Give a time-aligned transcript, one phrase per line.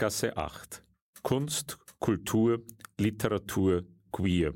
[0.00, 0.82] Berggasse 8.
[1.22, 2.62] Kunst, Kultur,
[2.98, 4.54] Literatur, Queer.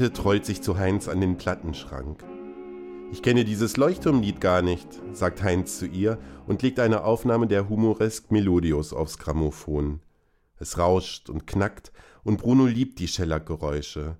[0.00, 2.24] Grete trollt sich zu Heinz an den Plattenschrank.
[3.12, 7.68] Ich kenne dieses Leuchtturmlied gar nicht, sagt Heinz zu ihr und legt eine Aufnahme der
[7.68, 10.00] Humoresk Melodios aufs Grammophon.
[10.58, 11.92] Es rauscht und knackt
[12.24, 14.16] und Bruno liebt die Schellackgeräusche.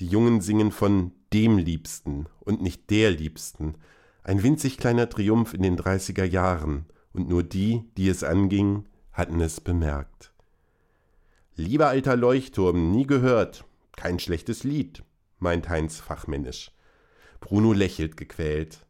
[0.00, 3.76] Die Jungen singen von dem Liebsten und nicht der Liebsten.
[4.22, 6.84] Ein winzig kleiner Triumph in den 30er Jahren
[7.14, 10.34] und nur die, die es anging, hatten es bemerkt.
[11.56, 13.64] Lieber alter Leuchtturm, nie gehört.
[13.96, 15.02] Kein schlechtes Lied,
[15.38, 16.72] meint Heinz fachmännisch.
[17.40, 18.86] Bruno lächelt gequält.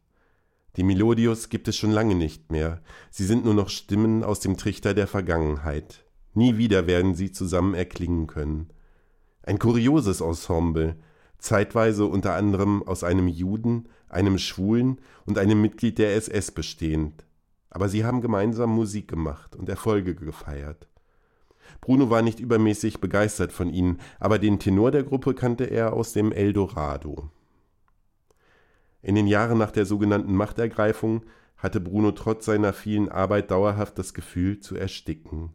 [0.77, 2.81] Die Melodios gibt es schon lange nicht mehr.
[3.09, 6.05] Sie sind nur noch Stimmen aus dem Trichter der Vergangenheit.
[6.33, 8.69] Nie wieder werden sie zusammen erklingen können.
[9.43, 10.97] Ein kurioses Ensemble,
[11.39, 17.25] zeitweise unter anderem aus einem Juden, einem Schwulen und einem Mitglied der SS bestehend.
[17.69, 20.87] Aber sie haben gemeinsam Musik gemacht und Erfolge gefeiert.
[21.81, 26.13] Bruno war nicht übermäßig begeistert von ihnen, aber den Tenor der Gruppe kannte er aus
[26.13, 27.29] dem Eldorado.
[29.01, 31.23] In den Jahren nach der sogenannten Machtergreifung
[31.57, 35.53] hatte Bruno trotz seiner vielen Arbeit dauerhaft das Gefühl zu ersticken.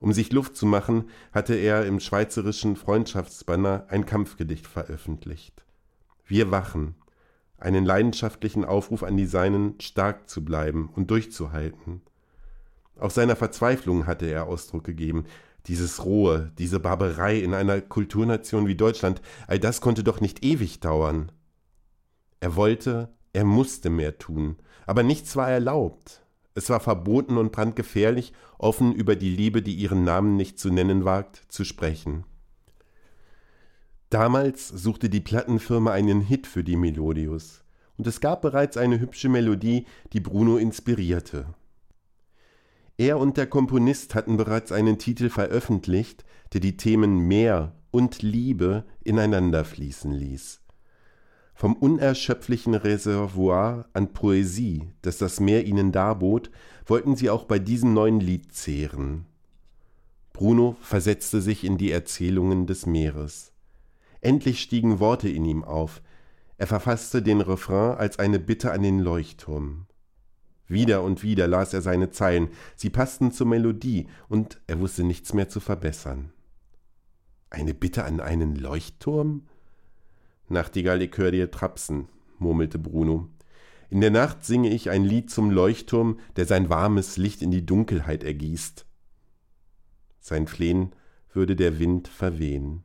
[0.00, 5.64] Um sich Luft zu machen, hatte er im schweizerischen Freundschaftsbanner ein Kampfgedicht veröffentlicht.
[6.24, 6.94] Wir wachen,
[7.58, 12.02] einen leidenschaftlichen Aufruf an die Seinen, stark zu bleiben und durchzuhalten.
[12.98, 15.24] Auch seiner Verzweiflung hatte er Ausdruck gegeben.
[15.68, 20.80] Dieses Rohe, diese Barbarei in einer Kulturnation wie Deutschland, all das konnte doch nicht ewig
[20.80, 21.30] dauern.
[22.40, 24.56] Er wollte, er musste mehr tun,
[24.86, 26.24] aber nichts war erlaubt.
[26.54, 31.04] Es war verboten und brandgefährlich, offen über die Liebe, die ihren Namen nicht zu nennen
[31.04, 32.24] wagt, zu sprechen.
[34.08, 37.62] Damals suchte die Plattenfirma einen Hit für die Melodius,
[37.98, 41.54] und es gab bereits eine hübsche Melodie, die Bruno inspirierte.
[42.98, 48.84] Er und der Komponist hatten bereits einen Titel veröffentlicht, der die Themen Meer und Liebe
[49.04, 50.60] ineinander fließen ließ.
[51.54, 56.50] Vom unerschöpflichen Reservoir an Poesie, das das Meer ihnen darbot,
[56.86, 59.26] wollten sie auch bei diesem neuen Lied zehren.
[60.32, 63.52] Bruno versetzte sich in die Erzählungen des Meeres.
[64.20, 66.02] Endlich stiegen Worte in ihm auf.
[66.56, 69.87] Er verfasste den Refrain als eine Bitte an den Leuchtturm.
[70.68, 75.32] Wieder und wieder las er seine Zeilen, sie passten zur Melodie, und er wusste nichts
[75.32, 76.32] mehr zu verbessern.
[77.50, 79.48] Eine Bitte an einen Leuchtturm?
[80.48, 82.08] Nachtigall, ich hör dir trapsen,
[82.38, 83.28] murmelte Bruno.
[83.90, 87.64] In der Nacht singe ich ein Lied zum Leuchtturm, der sein warmes Licht in die
[87.64, 88.84] Dunkelheit ergießt.
[90.20, 90.92] Sein Flehen
[91.32, 92.84] würde der Wind verwehen.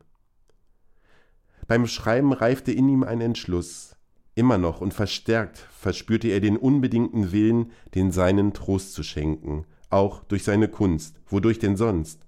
[1.68, 3.98] Beim Schreiben reifte in ihm ein Entschluss.
[4.36, 10.24] Immer noch und verstärkt verspürte er den unbedingten Willen, den Seinen Trost zu schenken, auch
[10.24, 11.20] durch seine Kunst.
[11.28, 12.20] Wodurch denn sonst?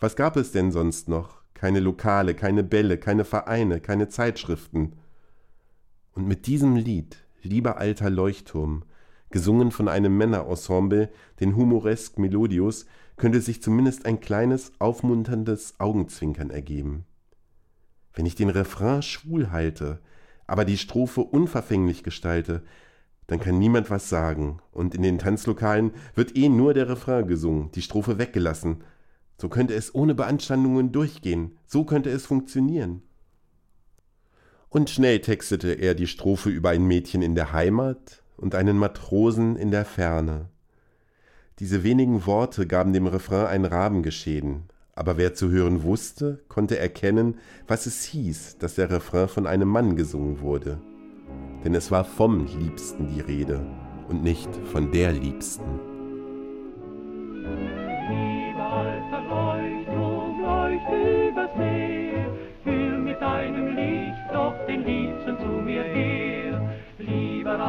[0.00, 1.44] Was gab es denn sonst noch?
[1.64, 4.92] keine Lokale, keine Bälle, keine Vereine, keine Zeitschriften.
[6.12, 8.84] Und mit diesem Lied, lieber alter Leuchtturm,
[9.30, 12.84] gesungen von einem Männerensemble, den Humoresk Melodius,
[13.16, 17.06] könnte sich zumindest ein kleines, aufmunterndes Augenzwinkern ergeben.
[18.12, 20.00] Wenn ich den Refrain schwul halte,
[20.46, 22.62] aber die Strophe unverfänglich gestalte,
[23.26, 27.70] dann kann niemand was sagen, und in den Tanzlokalen wird eh nur der Refrain gesungen,
[27.72, 28.84] die Strophe weggelassen,
[29.40, 33.02] so könnte es ohne Beanstandungen durchgehen, so könnte es funktionieren.
[34.68, 39.56] Und schnell textete er die Strophe über ein Mädchen in der Heimat und einen Matrosen
[39.56, 40.50] in der Ferne.
[41.60, 44.64] Diese wenigen Worte gaben dem Refrain ein Rabengeschehen,
[44.96, 49.68] aber wer zu hören wusste, konnte erkennen, was es hieß, dass der Refrain von einem
[49.68, 50.78] Mann gesungen wurde.
[51.64, 53.66] Denn es war vom Liebsten die Rede
[54.08, 55.64] und nicht von der Liebsten.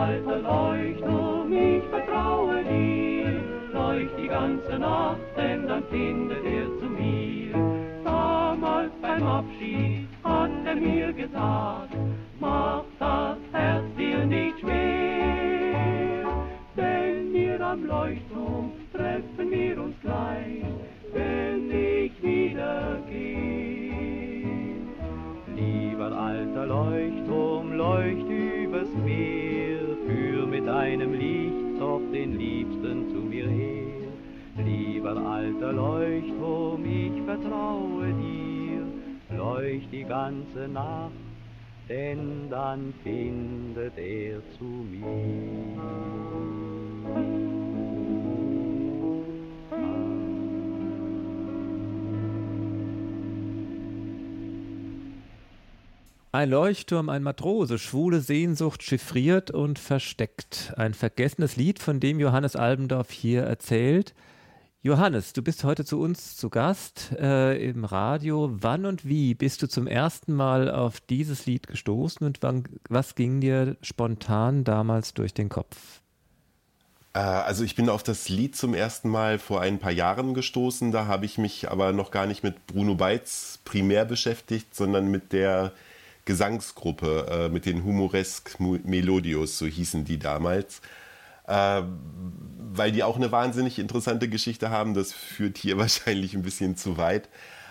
[0.06, 3.42] alter Leuchtturm, ich vertraue dir.
[3.74, 6.25] Leucht die ganze Nacht, denn dann finden
[11.36, 11.95] mir
[40.46, 41.12] ganze Nacht,
[41.90, 45.06] denn dann findet er zu mir.
[56.32, 60.74] Ein Leuchtturm, ein Matrose, schwule Sehnsucht chiffriert und versteckt.
[60.76, 64.14] Ein vergessenes Lied, von dem Johannes Albendorf hier erzählt.
[64.86, 68.52] Johannes, du bist heute zu uns zu Gast äh, im Radio.
[68.52, 73.16] Wann und wie bist du zum ersten Mal auf dieses Lied gestoßen und wann, was
[73.16, 75.76] ging dir spontan damals durch den Kopf?
[77.16, 80.92] Äh, also ich bin auf das Lied zum ersten Mal vor ein paar Jahren gestoßen.
[80.92, 85.34] Da habe ich mich aber noch gar nicht mit Bruno Beitz primär beschäftigt, sondern mit
[85.34, 85.72] der
[86.26, 90.84] Gesangsgruppe, äh, mit den Humoresk Melodios, so hießen die damals.
[91.48, 91.84] Äh,
[92.78, 94.94] weil die auch eine wahnsinnig interessante Geschichte haben.
[94.94, 97.30] Das führt hier wahrscheinlich ein bisschen zu weit.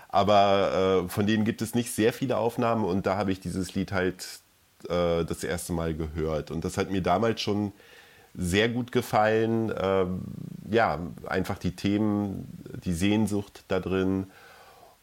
[0.08, 3.74] Aber äh, von denen gibt es nicht sehr viele Aufnahmen und da habe ich dieses
[3.74, 4.24] Lied halt
[4.88, 6.50] äh, das erste Mal gehört.
[6.50, 7.72] Und das hat mir damals schon
[8.34, 9.72] sehr gut gefallen.
[9.76, 10.20] Ähm,
[10.70, 12.46] ja, einfach die Themen,
[12.84, 14.28] die Sehnsucht da drin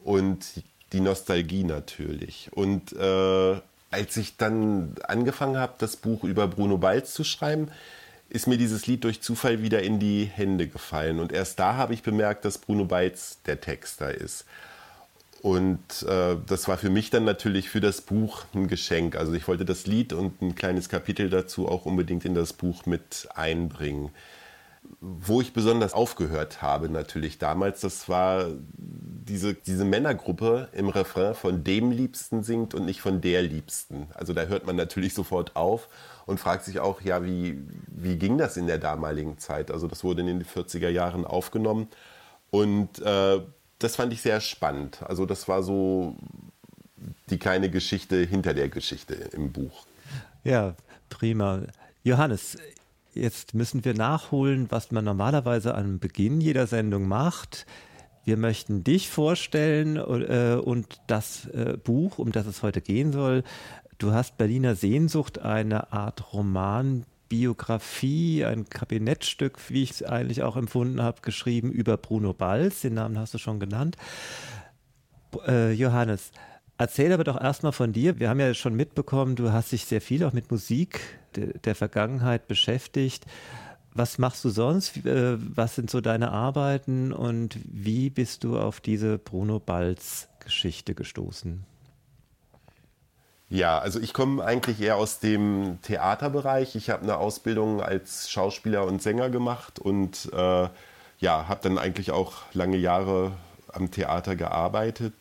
[0.04, 0.46] und
[0.94, 2.50] die Nostalgie natürlich.
[2.54, 7.70] Und äh, als ich dann angefangen habe, das Buch über Bruno Balz zu schreiben,
[8.32, 11.20] ist mir dieses Lied durch Zufall wieder in die Hände gefallen.
[11.20, 14.46] Und erst da habe ich bemerkt, dass Bruno Balz der Texter ist.
[15.42, 19.18] Und äh, das war für mich dann natürlich für das Buch ein Geschenk.
[19.18, 22.86] Also ich wollte das Lied und ein kleines Kapitel dazu auch unbedingt in das Buch
[22.86, 24.12] mit einbringen.
[25.00, 28.48] Wo ich besonders aufgehört habe natürlich damals, das war
[28.78, 34.08] diese, diese Männergruppe im Refrain von dem Liebsten singt und nicht von der Liebsten.
[34.14, 35.88] Also da hört man natürlich sofort auf
[36.26, 39.72] und fragt sich auch, ja, wie, wie ging das in der damaligen Zeit?
[39.72, 41.88] Also das wurde in den 40er Jahren aufgenommen
[42.50, 43.42] und äh,
[43.80, 45.02] das fand ich sehr spannend.
[45.04, 46.16] Also das war so
[47.30, 49.86] die kleine Geschichte hinter der Geschichte im Buch.
[50.44, 50.76] Ja,
[51.10, 51.62] prima.
[52.04, 52.58] Johannes,
[53.14, 57.66] jetzt müssen wir nachholen, was man normalerweise am Beginn jeder Sendung macht.
[58.24, 63.44] Wir möchten dich vorstellen äh, und das äh, Buch, um das es heute gehen soll.
[63.98, 71.02] Du hast Berliner Sehnsucht, eine Art Romanbiografie, ein Kabinettstück, wie ich es eigentlich auch empfunden
[71.02, 72.82] habe, geschrieben über Bruno Balz.
[72.82, 73.96] Den Namen hast du schon genannt.
[75.48, 76.32] Äh, Johannes,
[76.78, 78.20] erzähl aber doch erstmal von dir.
[78.20, 82.48] Wir haben ja schon mitbekommen, du hast dich sehr viel auch mit Musik der Vergangenheit
[82.48, 83.26] beschäftigt
[83.94, 85.06] was machst du sonst?
[85.06, 90.96] Äh, was sind so deine Arbeiten und wie bist du auf diese Bruno Balz Geschichte
[90.96, 91.66] gestoßen?
[93.50, 96.76] Ja, also ich komme eigentlich eher aus dem Theaterbereich.
[96.76, 100.70] Ich habe eine Ausbildung als Schauspieler und Sänger gemacht und äh,
[101.20, 103.34] ja, habe dann eigentlich auch lange Jahre
[103.74, 105.14] am Theater gearbeitet,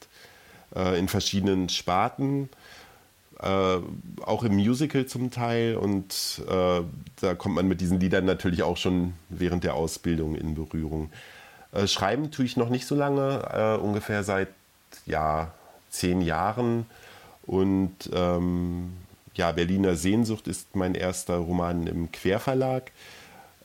[0.76, 2.49] äh, in verschiedenen Sparten
[3.42, 3.78] äh,
[4.25, 6.80] auch im Musical zum Teil und äh,
[7.20, 11.11] da kommt man mit diesen Liedern natürlich auch schon während der Ausbildung in Berührung.
[11.73, 14.49] Äh, schreiben tue ich noch nicht so lange, äh, ungefähr seit
[15.06, 15.52] ja,
[15.88, 16.87] zehn Jahren
[17.42, 18.92] und ähm,
[19.35, 22.90] ja, Berliner Sehnsucht ist mein erster Roman im Querverlag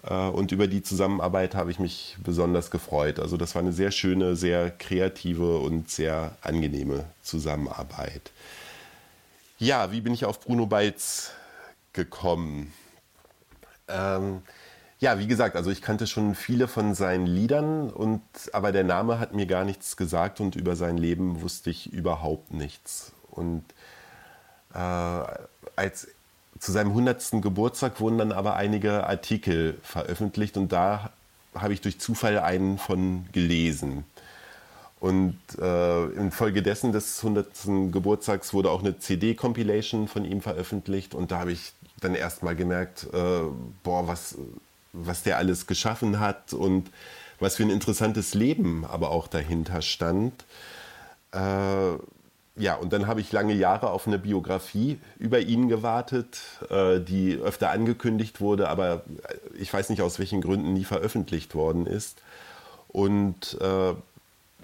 [0.04, 3.20] äh, und über die Zusammenarbeit habe ich mich besonders gefreut.
[3.20, 8.32] Also das war eine sehr schöne, sehr kreative und sehr angenehme Zusammenarbeit.
[9.58, 11.32] Ja, wie bin ich auf Bruno Balz
[11.94, 12.74] gekommen?
[13.88, 14.42] Ähm,
[15.00, 18.22] ja, wie gesagt, also ich kannte schon viele von seinen Liedern, und,
[18.52, 22.54] aber der Name hat mir gar nichts gesagt und über sein Leben wusste ich überhaupt
[22.54, 23.14] nichts.
[23.32, 23.64] Und
[24.74, 26.10] äh, als
[26.60, 27.42] zu seinem 100.
[27.42, 31.12] Geburtstag wurden dann aber einige Artikel veröffentlicht und da
[31.54, 34.04] habe ich durch Zufall einen von gelesen.
[35.00, 37.92] Und äh, infolgedessen des 100.
[37.92, 41.14] Geburtstags wurde auch eine CD-Compilation von ihm veröffentlicht.
[41.14, 43.42] Und da habe ich dann erst mal gemerkt, äh,
[43.84, 44.38] boah, was,
[44.94, 46.90] was der alles geschaffen hat und
[47.40, 50.46] was für ein interessantes Leben aber auch dahinter stand.
[51.32, 51.98] Äh,
[52.58, 57.36] ja, und dann habe ich lange Jahre auf eine Biografie über ihn gewartet, äh, die
[57.36, 59.04] öfter angekündigt wurde, aber
[59.60, 62.22] ich weiß nicht aus welchen Gründen nie veröffentlicht worden ist.
[62.88, 63.94] Und äh,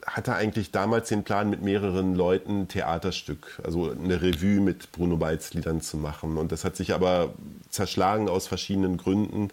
[0.06, 5.18] hatte eigentlich damals den Plan, mit mehreren Leuten ein Theaterstück, also eine Revue mit Bruno
[5.18, 6.38] Balz Liedern zu machen.
[6.38, 7.34] Und das hat sich aber
[7.70, 9.50] zerschlagen aus verschiedenen Gründen,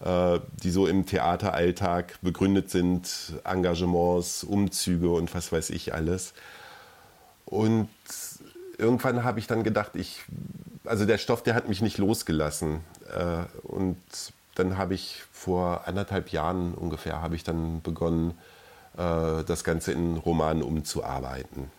[0.00, 3.08] äh, die so im Theateralltag begründet sind,
[3.44, 6.34] Engagements, Umzüge und was weiß ich alles.
[7.44, 7.88] Und
[8.76, 10.22] irgendwann habe ich dann gedacht, ich,
[10.84, 12.80] also der Stoff, der hat mich nicht losgelassen.
[13.16, 13.98] Äh, und
[14.56, 18.36] dann habe ich vor anderthalb Jahren ungefähr, habe ich dann begonnen,
[18.96, 21.70] das Ganze in Romanen umzuarbeiten.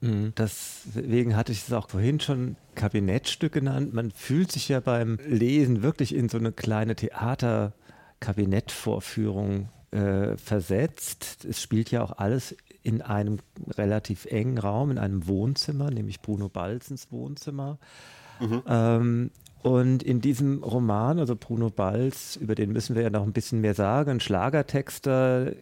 [0.00, 0.32] Mhm.
[0.36, 3.94] Deswegen hatte ich es auch vorhin schon Kabinettstück genannt.
[3.94, 11.44] Man fühlt sich ja beim Lesen wirklich in so eine kleine Theater-Kabinettvorführung äh, versetzt.
[11.44, 13.40] Es spielt ja auch alles in einem
[13.76, 17.78] relativ engen Raum, in einem Wohnzimmer, nämlich Bruno Balzens Wohnzimmer.
[18.40, 18.62] Mhm.
[18.66, 19.30] Ähm,
[19.62, 23.60] und in diesem Roman, also Bruno Balz, über den müssen wir ja noch ein bisschen
[23.60, 25.54] mehr sagen, Schlagertexter, äh,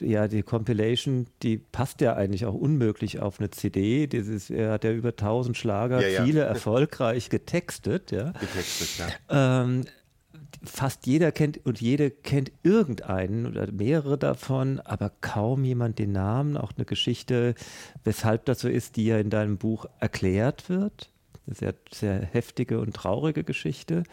[0.00, 4.08] ja, die Compilation, die passt ja eigentlich auch unmöglich auf eine CD.
[4.08, 6.24] Dieses, er hat ja über 1000 Schlager, ja, ja.
[6.24, 8.32] viele erfolgreich getextet, ja.
[8.32, 9.62] Getextet, ja.
[9.62, 9.84] Ähm,
[10.64, 16.56] fast jeder kennt und jede kennt irgendeinen oder mehrere davon, aber kaum jemand den Namen,
[16.56, 17.54] auch eine Geschichte,
[18.02, 21.10] weshalb das so ist, die ja in deinem Buch erklärt wird.
[21.46, 24.04] Eine sehr, sehr heftige und traurige Geschichte.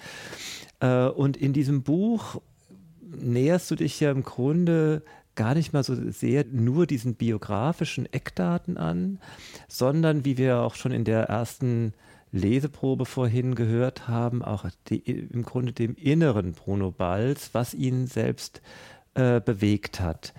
[0.79, 2.41] Äh, und in diesem Buch
[3.01, 5.03] näherst du dich ja im Grunde
[5.35, 9.19] gar nicht mal so sehr nur diesen biografischen Eckdaten an,
[9.67, 11.93] sondern wie wir auch schon in der ersten
[12.31, 18.61] Leseprobe vorhin gehört haben, auch die, im Grunde dem inneren Bruno Balz, was ihn selbst
[19.13, 20.33] äh, bewegt hat.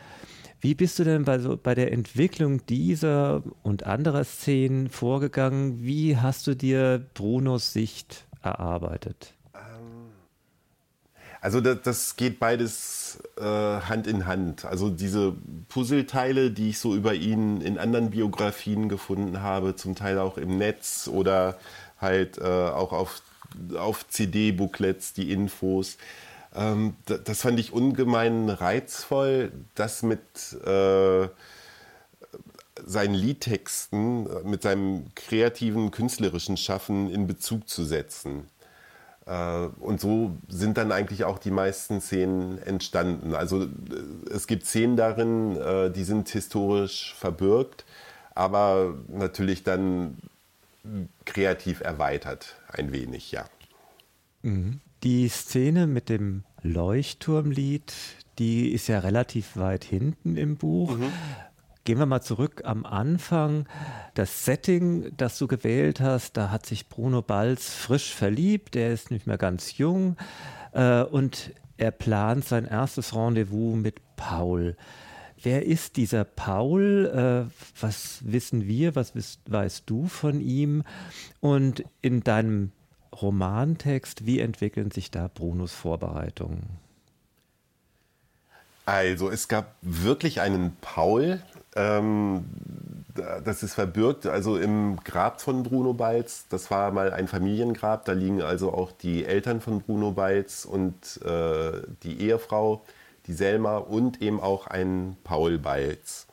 [0.65, 5.85] Wie bist du denn bei, so, bei der Entwicklung dieser und anderer Szenen vorgegangen?
[5.85, 9.35] Wie hast du dir Brunos Sicht erarbeitet?
[9.55, 10.09] Ähm,
[11.43, 14.65] also das, das geht beides äh, Hand in Hand.
[14.65, 15.35] Also diese
[15.69, 20.57] Puzzleteile, die ich so über ihn in anderen Biografien gefunden habe, zum Teil auch im
[20.57, 21.59] Netz oder
[21.99, 23.21] halt äh, auch auf,
[23.77, 25.99] auf CD-Booklets die Infos.
[26.55, 30.21] Ähm, das fand ich ungemein reizvoll, das mit
[30.65, 31.29] äh,
[32.87, 38.49] seinen Liedtexten, äh, mit seinem kreativen, künstlerischen Schaffen in Bezug zu setzen.
[39.27, 43.35] Äh, und so sind dann eigentlich auch die meisten Szenen entstanden.
[43.35, 43.69] Also äh,
[44.31, 47.85] es gibt Szenen darin, die sind historisch verbürgt,
[48.35, 50.19] aber natürlich dann
[51.25, 53.47] kreativ erweitert, ein wenig, ja.
[54.43, 54.81] Mhm.
[55.05, 57.93] Die Szene mit dem Leuchtturmlied,
[58.39, 60.97] die ist ja relativ weit hinten im Buch.
[60.97, 61.13] Mhm.
[61.85, 63.67] Gehen wir mal zurück am Anfang.
[64.15, 68.77] Das Setting, das du gewählt hast, da hat sich Bruno Balz frisch verliebt.
[68.77, 70.17] Er ist nicht mehr ganz jung
[70.73, 74.75] äh, und er plant sein erstes Rendezvous mit Paul.
[75.43, 77.13] Wer ist dieser Paul?
[77.51, 78.97] Äh, was wissen wir?
[78.97, 79.13] Was
[79.47, 80.83] weißt du von ihm?
[81.41, 82.73] Und in deinem
[83.23, 86.63] Romantext, wie entwickeln sich da Brunos Vorbereitungen?
[88.87, 91.41] Also es gab wirklich einen Paul,
[91.75, 92.45] ähm,
[93.45, 96.47] das ist verbürgt, also im Grab von Bruno Balz.
[96.51, 101.21] Das war mal ein Familiengrab, da liegen also auch die Eltern von Bruno Balz und
[101.25, 102.83] äh, die Ehefrau
[103.27, 106.24] die Selma und eben auch ein Paul Balz.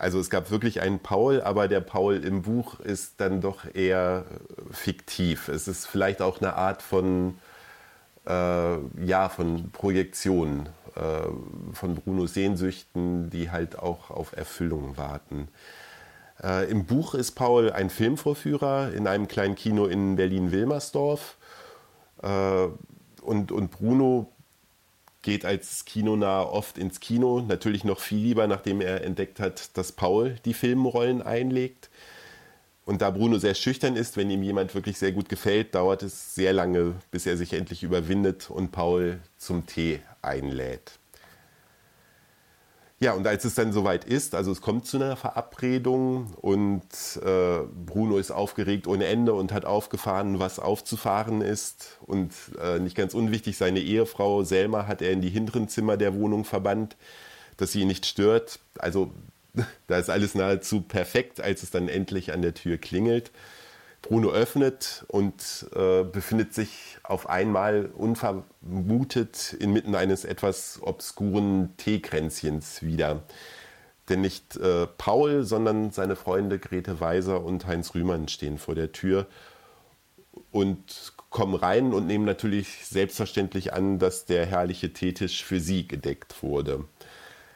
[0.00, 4.24] Also es gab wirklich einen Paul, aber der Paul im Buch ist dann doch eher
[4.70, 5.48] fiktiv.
[5.48, 7.36] Es ist vielleicht auch eine Art von,
[8.26, 15.48] äh, ja, von Projektion, äh, von Brunos Sehnsüchten, die halt auch auf Erfüllung warten.
[16.42, 21.36] Äh, Im Buch ist Paul ein Filmvorführer in einem kleinen Kino in Berlin-Wilmersdorf.
[22.22, 22.68] Äh,
[23.20, 24.32] und, und Bruno
[25.22, 29.92] geht als Kinonah oft ins Kino, natürlich noch viel lieber, nachdem er entdeckt hat, dass
[29.92, 31.90] Paul die Filmrollen einlegt.
[32.84, 36.34] Und da Bruno sehr schüchtern ist, wenn ihm jemand wirklich sehr gut gefällt, dauert es
[36.34, 40.99] sehr lange, bis er sich endlich überwindet und Paul zum Tee einlädt.
[43.02, 46.82] Ja, und als es dann soweit ist, also es kommt zu einer Verabredung und
[47.24, 51.98] äh, Bruno ist aufgeregt ohne Ende und hat aufgefahren, was aufzufahren ist.
[52.02, 56.14] Und äh, nicht ganz unwichtig, seine Ehefrau Selma hat er in die hinteren Zimmer der
[56.14, 56.96] Wohnung verbannt,
[57.56, 58.60] dass sie ihn nicht stört.
[58.78, 59.10] Also
[59.86, 63.30] da ist alles nahezu perfekt, als es dann endlich an der Tür klingelt.
[64.02, 73.22] Bruno öffnet und äh, befindet sich auf einmal unvermutet inmitten eines etwas obskuren Teekränzchens wieder.
[74.08, 78.92] Denn nicht äh, Paul, sondern seine Freunde Grete Weiser und Heinz Rühmann stehen vor der
[78.92, 79.26] Tür
[80.50, 86.42] und kommen rein und nehmen natürlich selbstverständlich an, dass der herrliche Teetisch für sie gedeckt
[86.42, 86.84] wurde.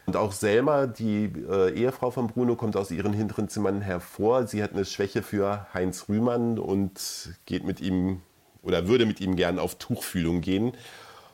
[0.06, 4.46] Und auch Selma, die äh, Ehefrau von Bruno, kommt aus ihren hinteren Zimmern hervor.
[4.46, 8.20] Sie hat eine Schwäche für Heinz Rühmann und geht mit ihm
[8.62, 10.72] oder würde mit ihm gern auf Tuchfühlung gehen.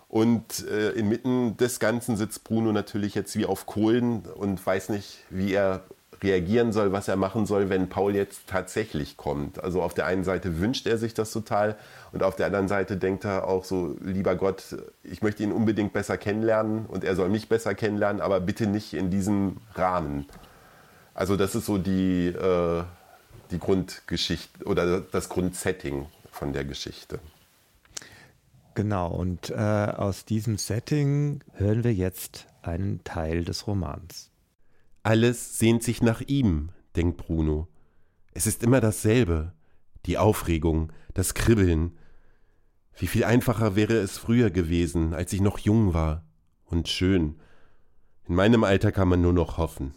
[0.08, 5.24] Und äh, inmitten des Ganzen sitzt Bruno natürlich jetzt wie auf Kohlen und weiß nicht,
[5.30, 5.84] wie er
[6.22, 9.62] reagieren soll, was er machen soll, wenn Paul jetzt tatsächlich kommt.
[9.62, 11.76] Also auf der einen Seite wünscht er sich das total
[12.12, 15.92] und auf der anderen Seite denkt er auch so, lieber Gott, ich möchte ihn unbedingt
[15.92, 20.26] besser kennenlernen und er soll mich besser kennenlernen, aber bitte nicht in diesem Rahmen.
[21.14, 22.82] Also das ist so die, äh,
[23.50, 27.18] die Grundgeschichte oder das Grundsetting von der Geschichte.
[28.74, 34.29] Genau, und äh, aus diesem Setting hören wir jetzt einen Teil des Romans.
[35.02, 37.68] Alles sehnt sich nach ihm, denkt Bruno.
[38.32, 39.54] Es ist immer dasselbe.
[40.06, 41.96] Die Aufregung, das Kribbeln.
[42.96, 46.24] Wie viel einfacher wäre es früher gewesen, als ich noch jung war
[46.66, 47.36] und schön.
[48.28, 49.94] In meinem Alter kann man nur noch hoffen.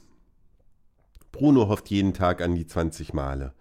[1.31, 3.53] Bruno hofft jeden Tag an die 20 Male.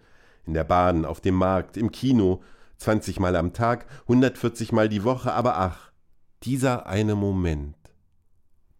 [0.45, 2.41] In der Bahn, auf dem Markt, im Kino,
[2.77, 5.91] 20 Mal am Tag, 140 Mal die Woche, aber ach,
[6.43, 7.75] dieser eine Moment,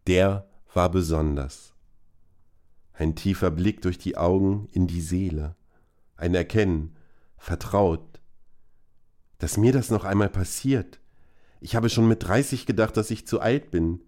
[0.06, 1.73] der war besonders.
[2.94, 5.56] Ein tiefer Blick durch die Augen in die Seele,
[6.16, 6.96] ein Erkennen,
[7.36, 8.20] vertraut,
[9.38, 11.00] dass mir das noch einmal passiert.
[11.60, 14.00] Ich habe schon mit 30 gedacht, dass ich zu alt bin,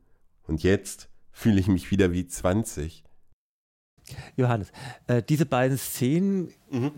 [0.47, 3.05] und jetzt fühle ich mich wieder wie 20.
[4.37, 4.71] Johannes,
[5.09, 6.93] äh, diese beiden Szenen, mhm.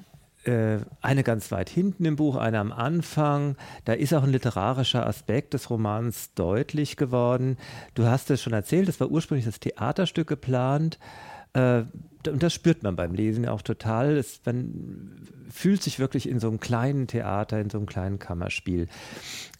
[0.44, 5.06] äh, eine ganz weit hinten im Buch, eine am Anfang, da ist auch ein literarischer
[5.06, 7.56] Aspekt des Romans deutlich geworden.
[7.94, 10.98] Du hast es schon erzählt, es war ursprünglich das Theaterstück geplant.
[11.58, 11.84] Äh,
[12.28, 14.16] und das spürt man beim Lesen auch total.
[14.16, 18.88] Es, man fühlt sich wirklich in so einem kleinen Theater, in so einem kleinen Kammerspiel.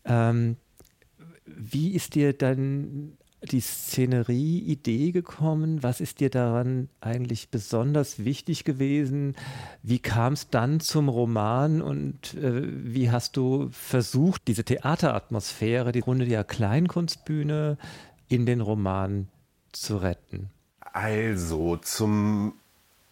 [0.05, 0.57] Ähm,
[1.47, 5.83] wie ist dir dann die Szenerie-Idee gekommen?
[5.83, 9.37] Was ist dir daran eigentlich besonders wichtig gewesen?
[9.83, 16.01] Wie kam es dann zum Roman und äh, wie hast du versucht, diese Theateratmosphäre, die
[16.01, 17.79] Runde der Kleinkunstbühne
[18.29, 19.29] in den Roman
[19.73, 20.51] zu retten?
[20.81, 22.55] Also, zum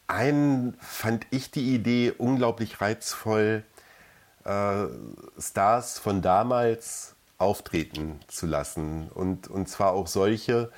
[0.07, 3.64] einen fand ich die Idee unglaublich reizvoll,
[4.44, 4.85] äh,
[5.38, 9.09] Stars von damals auftreten zu lassen.
[9.12, 10.70] Und, und zwar auch solche,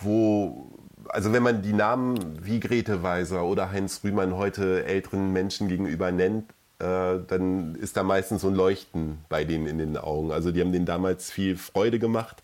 [0.00, 0.70] wo,
[1.08, 6.10] also wenn man die Namen wie Grete Weiser oder Heinz Rühmann heute älteren Menschen gegenüber
[6.10, 10.32] nennt, äh, dann ist da meistens so ein Leuchten bei denen in den Augen.
[10.32, 12.42] Also die haben denen damals viel Freude gemacht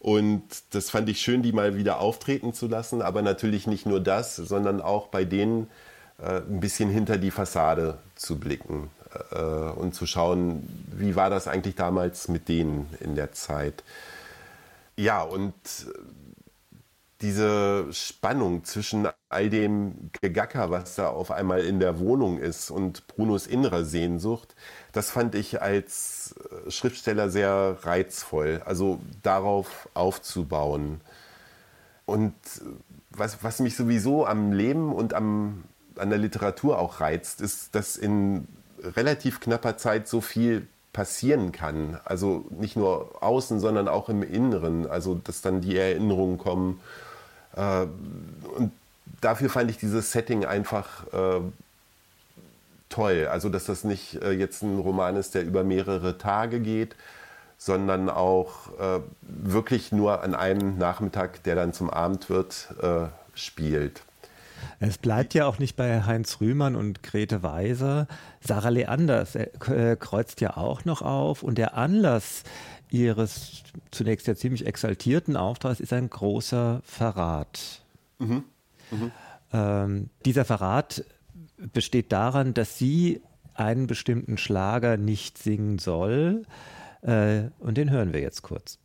[0.00, 3.02] und das fand ich schön, die mal wieder auftreten zu lassen.
[3.02, 5.68] Aber natürlich nicht nur das, sondern auch bei denen
[6.18, 8.90] äh, ein bisschen hinter die Fassade zu blicken
[9.32, 13.82] äh, und zu schauen, wie war das eigentlich damals mit denen in der Zeit.
[14.96, 15.54] Ja, und
[17.20, 23.08] diese Spannung zwischen all dem Gegacker, was da auf einmal in der Wohnung ist und
[23.08, 24.54] Brunos innerer Sehnsucht,
[24.98, 26.34] das fand ich als
[26.66, 31.00] äh, Schriftsteller sehr reizvoll, also darauf aufzubauen.
[32.04, 32.62] Und äh,
[33.10, 35.62] was, was mich sowieso am Leben und am,
[35.96, 38.48] an der Literatur auch reizt, ist, dass in
[38.82, 42.00] relativ knapper Zeit so viel passieren kann.
[42.04, 44.88] Also nicht nur außen, sondern auch im Inneren.
[44.88, 46.80] Also dass dann die Erinnerungen kommen
[47.54, 47.86] äh,
[48.56, 48.72] und
[49.20, 51.06] dafür fand ich dieses Setting einfach
[52.88, 53.28] toll.
[53.30, 56.96] Also, dass das nicht äh, jetzt ein Roman ist, der über mehrere Tage geht,
[57.56, 64.02] sondern auch äh, wirklich nur an einem Nachmittag, der dann zum Abend wird, äh, spielt.
[64.80, 68.06] Es bleibt ja auch nicht bei Heinz Rühmann und Grete Weiser.
[68.40, 72.44] Sarah Leanders äh, kreuzt ja auch noch auf und der Anlass
[72.90, 77.82] ihres zunächst ja ziemlich exaltierten Auftrags ist ein großer Verrat.
[78.18, 78.44] Mhm.
[78.90, 79.12] Mhm.
[79.52, 81.04] Ähm, dieser Verrat
[81.78, 83.22] besteht daran, dass sie
[83.54, 86.42] einen bestimmten Schlager nicht singen soll.
[87.02, 88.80] Äh, und den hören wir jetzt kurz.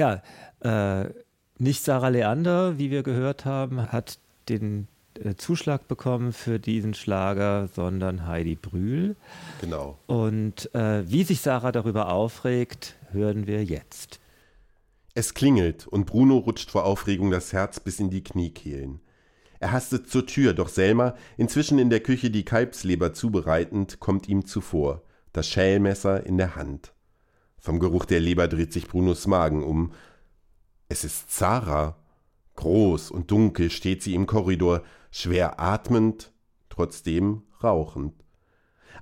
[0.00, 0.22] Ja,
[0.60, 1.10] äh,
[1.58, 4.88] nicht Sarah Leander, wie wir gehört haben, hat den
[5.22, 9.14] äh, Zuschlag bekommen für diesen Schlager, sondern Heidi Brühl.
[9.60, 9.98] Genau.
[10.06, 14.20] Und äh, wie sich Sarah darüber aufregt, hören wir jetzt.
[15.12, 19.00] Es klingelt und Bruno rutscht vor Aufregung das Herz bis in die Kniekehlen.
[19.58, 24.46] Er hastet zur Tür, doch Selma, inzwischen in der Küche die Kalbsleber zubereitend, kommt ihm
[24.46, 25.02] zuvor,
[25.34, 26.94] das Schälmesser in der Hand.
[27.60, 29.92] Vom Geruch der Leber dreht sich Brunos Magen um.
[30.88, 31.96] Es ist Zara.
[32.56, 36.32] Groß und dunkel steht sie im Korridor, schwer atmend,
[36.68, 38.24] trotzdem rauchend.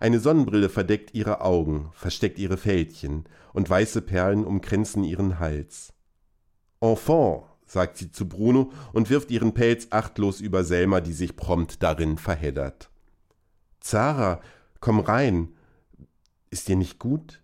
[0.01, 5.93] Eine Sonnenbrille verdeckt ihre Augen, versteckt ihre Fältchen, und weiße Perlen umkränzen ihren Hals.
[6.81, 11.83] Enfant, sagt sie zu Bruno und wirft ihren Pelz achtlos über Selma, die sich prompt
[11.83, 12.91] darin verheddert.
[13.81, 14.41] Zara,
[14.81, 15.55] komm rein.
[16.51, 17.43] Ist dir nicht gut?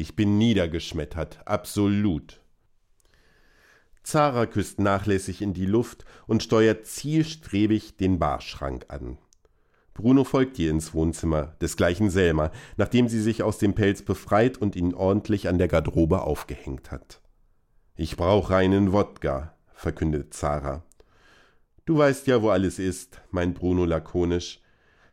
[0.00, 2.40] Ich bin niedergeschmettert, absolut.
[4.02, 9.18] Zara küsst nachlässig in die Luft und steuert zielstrebig den Barschrank an.
[9.92, 14.74] Bruno folgt ihr ins Wohnzimmer, desgleichen Selma, nachdem sie sich aus dem Pelz befreit und
[14.74, 17.20] ihn ordentlich an der Garderobe aufgehängt hat.
[17.94, 20.82] Ich brauche einen Wodka, verkündet Zara.
[21.84, 24.62] Du weißt ja, wo alles ist, meint Bruno lakonisch.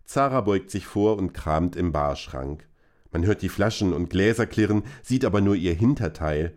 [0.05, 2.65] Zara beugt sich vor und kramt im Barschrank.
[3.11, 6.53] Man hört die Flaschen und Gläser klirren, sieht aber nur ihr Hinterteil.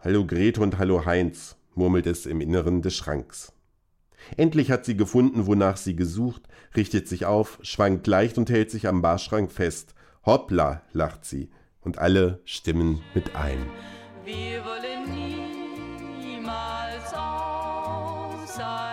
[0.00, 3.52] Hallo Grete und hallo Heinz, murmelt es im Inneren des Schranks.
[4.36, 6.42] Endlich hat sie gefunden, wonach sie gesucht,
[6.76, 9.94] richtet sich auf, schwankt leicht und hält sich am Barschrank fest.
[10.24, 13.58] Hoppla, lacht sie, und alle stimmen mit ein.
[14.24, 15.10] Wir wollen
[16.20, 18.91] niemals auseinander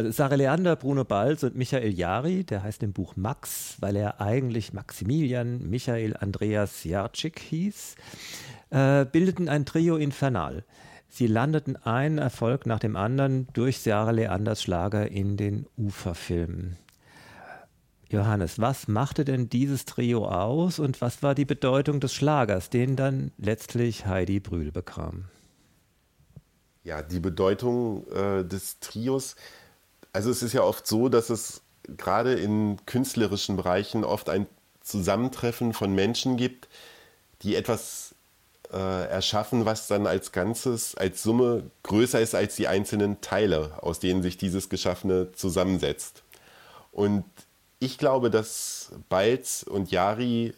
[0.00, 4.18] Also Sarah Leander, Bruno Balz und Michael Jari, der heißt im Buch Max, weil er
[4.18, 7.96] eigentlich Maximilian Michael Andreas Jarczyk hieß,
[8.70, 10.64] äh, bildeten ein Trio infernal.
[11.10, 16.78] Sie landeten einen Erfolg nach dem anderen durch Sarah Leanders Schlager in den Uferfilmen.
[18.08, 22.96] Johannes, was machte denn dieses Trio aus und was war die Bedeutung des Schlagers, den
[22.96, 25.26] dann letztlich Heidi Brühl bekam?
[26.84, 29.36] Ja, die Bedeutung äh, des Trios,
[30.12, 31.62] also es ist ja oft so, dass es
[31.96, 34.46] gerade in künstlerischen Bereichen oft ein
[34.82, 36.68] Zusammentreffen von Menschen gibt,
[37.42, 38.14] die etwas
[38.72, 43.98] äh, erschaffen, was dann als Ganzes, als Summe größer ist als die einzelnen Teile, aus
[43.98, 46.22] denen sich dieses Geschaffene zusammensetzt.
[46.92, 47.24] Und
[47.78, 50.52] ich glaube, dass Balz und Jari äh,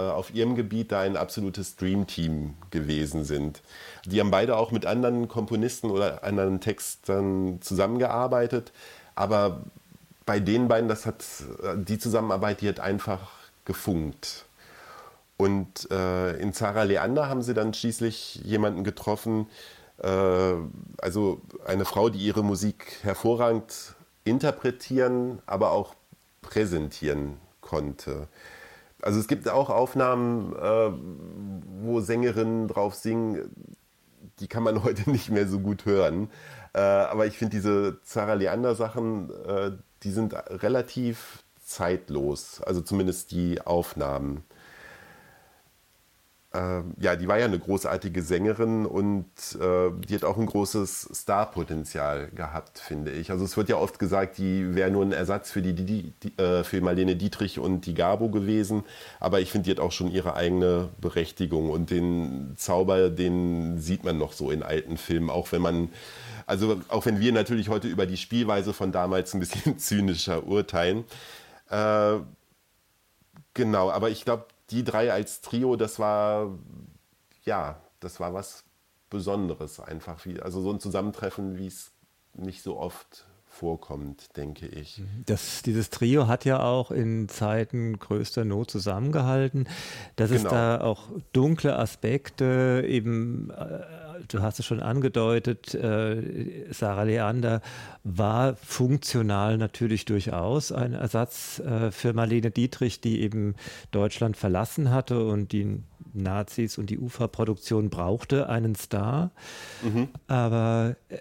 [0.00, 3.62] auf ihrem Gebiet da ein absolutes Dreamteam gewesen sind.
[4.04, 8.72] Die haben beide auch mit anderen Komponisten oder anderen Textern zusammengearbeitet,
[9.14, 9.62] aber
[10.26, 11.24] bei den beiden, das hat
[11.76, 13.20] die Zusammenarbeit, die hat einfach
[13.64, 14.44] gefunkt.
[15.36, 19.48] Und äh, in Zara Leander haben sie dann schließlich jemanden getroffen,
[20.02, 20.54] äh,
[20.98, 25.94] also eine Frau, die ihre Musik hervorragend interpretieren, aber auch
[26.42, 28.28] präsentieren konnte.
[29.02, 30.92] Also es gibt auch Aufnahmen, äh,
[31.82, 33.50] wo Sängerinnen drauf singen,
[34.40, 36.30] die kann man heute nicht mehr so gut hören.
[36.72, 43.32] Äh, aber ich finde diese Zara Leander Sachen, äh, die sind relativ zeitlos, also zumindest
[43.32, 44.44] die Aufnahmen.
[46.56, 49.26] Äh, ja, die war ja eine großartige Sängerin und
[49.60, 53.30] äh, die hat auch ein großes Starpotenzial gehabt, finde ich.
[53.30, 56.42] Also es wird ja oft gesagt, die wäre nur ein Ersatz für, die, die, die
[56.42, 58.84] äh, für Marlene Dietrich und die Gabo gewesen.
[59.20, 64.04] Aber ich finde, die hat auch schon ihre eigene Berechtigung und den Zauber, den sieht
[64.04, 65.90] man noch so in alten Filmen, auch wenn man
[66.48, 71.04] also auch wenn wir natürlich heute über die Spielweise von damals ein bisschen zynischer urteilen.
[71.70, 72.18] Äh,
[73.52, 76.58] genau, aber ich glaube, die drei als Trio, das war,
[77.44, 78.64] ja, das war was
[79.10, 80.24] Besonderes einfach.
[80.24, 81.92] Wie, also so ein Zusammentreffen, wie es
[82.34, 85.02] nicht so oft vorkommt, denke ich.
[85.24, 89.66] Das, dieses Trio hat ja auch in Zeiten größter Not zusammengehalten,
[90.16, 90.44] dass genau.
[90.44, 93.80] es da auch dunkle Aspekte eben äh,
[94.28, 97.60] du hast es schon angedeutet, äh, Sarah Leander
[98.04, 103.54] war funktional natürlich durchaus ein Ersatz äh, für Marlene Dietrich, die eben
[103.90, 109.30] Deutschland verlassen hatte und die Nazis und die UFA-Produktion brauchte einen Star.
[109.82, 110.08] Mhm.
[110.26, 111.18] Aber äh,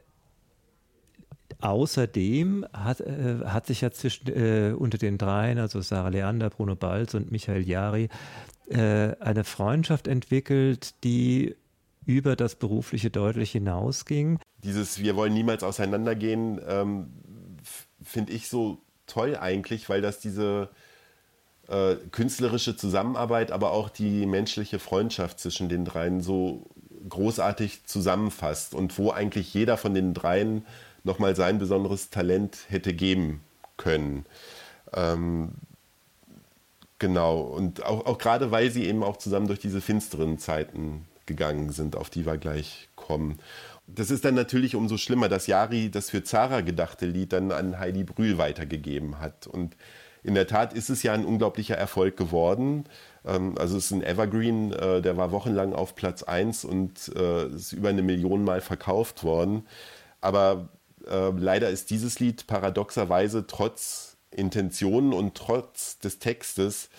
[1.61, 6.75] Außerdem hat, äh, hat sich ja zwischen, äh, unter den dreien, also Sarah Leander, Bruno
[6.75, 8.09] Balz und Michael Jari,
[8.69, 11.55] äh, eine Freundschaft entwickelt, die
[12.05, 14.39] über das Berufliche deutlich hinausging.
[14.63, 17.07] Dieses Wir wollen niemals auseinandergehen, ähm,
[18.03, 20.69] finde ich so toll eigentlich, weil das diese
[21.67, 26.67] äh, künstlerische Zusammenarbeit, aber auch die menschliche Freundschaft zwischen den dreien so
[27.09, 30.65] großartig zusammenfasst und wo eigentlich jeder von den dreien
[31.03, 33.41] nochmal sein besonderes Talent hätte geben
[33.77, 34.25] können.
[34.93, 35.53] Ähm,
[36.99, 41.71] genau, und auch, auch gerade weil sie eben auch zusammen durch diese finsteren Zeiten gegangen
[41.71, 43.39] sind, auf die wir gleich kommen.
[43.87, 47.79] Das ist dann natürlich umso schlimmer, dass Jari das für Zara gedachte Lied dann an
[47.79, 49.47] Heidi Brühl weitergegeben hat.
[49.47, 49.75] Und
[50.25, 52.85] in der Tat ist es ja ein unglaublicher Erfolg geworden.
[53.25, 57.47] Ähm, also es ist ein Evergreen, äh, der war wochenlang auf Platz 1 und äh,
[57.49, 59.67] ist über eine Million Mal verkauft worden.
[60.21, 60.69] Aber
[61.07, 66.89] äh, leider ist dieses Lied paradoxerweise trotz Intentionen und trotz des Textes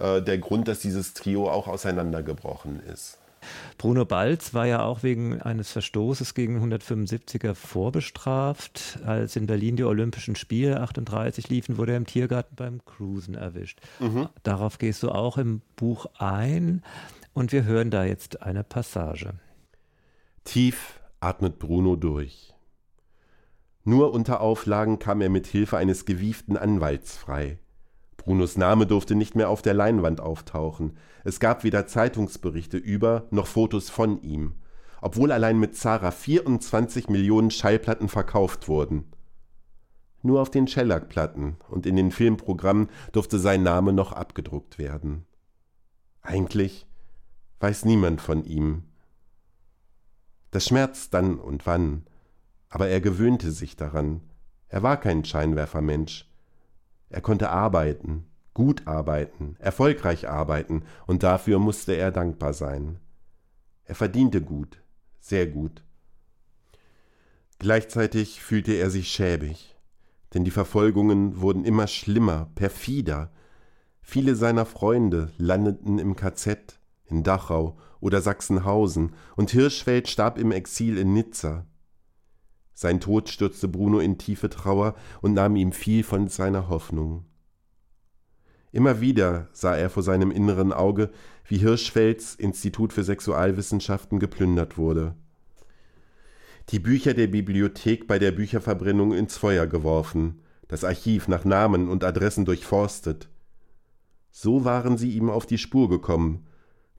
[0.00, 3.17] der Grund, dass dieses Trio auch auseinandergebrochen ist.
[3.78, 8.98] Bruno Balz war ja auch wegen eines Verstoßes gegen 175er vorbestraft.
[9.04, 13.80] Als in Berlin die Olympischen Spiele 38 liefen, wurde er im Tiergarten beim Cruisen erwischt.
[14.00, 14.28] Mhm.
[14.42, 16.82] Darauf gehst du auch im Buch ein
[17.32, 19.34] und wir hören da jetzt eine Passage.
[20.44, 22.54] Tief atmet Bruno durch.
[23.84, 27.58] Nur unter Auflagen kam er mit Hilfe eines gewieften Anwalts frei.
[28.28, 30.98] Brunos Name durfte nicht mehr auf der Leinwand auftauchen.
[31.24, 34.52] Es gab weder Zeitungsberichte über noch Fotos von ihm,
[35.00, 39.10] obwohl allein mit Zara 24 Millionen Schallplatten verkauft wurden.
[40.20, 45.24] Nur auf den Shellac-Platten und in den Filmprogrammen durfte sein Name noch abgedruckt werden.
[46.20, 46.86] Eigentlich
[47.60, 48.82] weiß niemand von ihm.
[50.50, 52.04] Das schmerzt dann und wann,
[52.68, 54.20] aber er gewöhnte sich daran.
[54.68, 56.27] Er war kein Scheinwerfermensch.
[57.10, 62.98] Er konnte arbeiten, gut arbeiten, erfolgreich arbeiten, und dafür musste er dankbar sein.
[63.84, 64.82] Er verdiente gut,
[65.20, 65.82] sehr gut.
[67.58, 69.76] Gleichzeitig fühlte er sich schäbig,
[70.34, 73.32] denn die Verfolgungen wurden immer schlimmer, perfider.
[74.02, 80.98] Viele seiner Freunde landeten im KZ, in Dachau oder Sachsenhausen, und Hirschfeld starb im Exil
[80.98, 81.66] in Nizza.
[82.80, 87.24] Sein Tod stürzte Bruno in tiefe Trauer und nahm ihm viel von seiner Hoffnung.
[88.70, 91.10] Immer wieder sah er vor seinem inneren Auge,
[91.44, 95.16] wie Hirschfelds Institut für Sexualwissenschaften geplündert wurde.
[96.68, 102.04] Die Bücher der Bibliothek bei der Bücherverbrennung ins Feuer geworfen, das Archiv nach Namen und
[102.04, 103.28] Adressen durchforstet.
[104.30, 106.46] So waren sie ihm auf die Spur gekommen,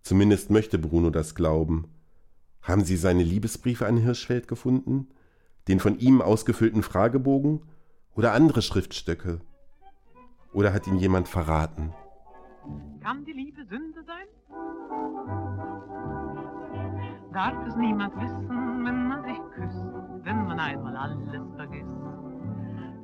[0.02, 1.88] zumindest möchte Bruno das glauben.
[2.62, 5.08] Haben Sie seine Liebesbriefe an Hirschfeld gefunden?
[5.70, 7.62] Den von ihm ausgefüllten Fragebogen
[8.16, 9.40] oder andere Schriftstöcke?
[10.52, 11.94] Oder hat ihn jemand verraten?
[13.02, 14.26] Kann die Liebe Sünde sein?
[17.32, 18.50] Darf es niemand wissen,
[18.84, 19.86] wenn man sich küsst,
[20.24, 21.20] wenn man einmal alles
[21.56, 21.86] vergisst?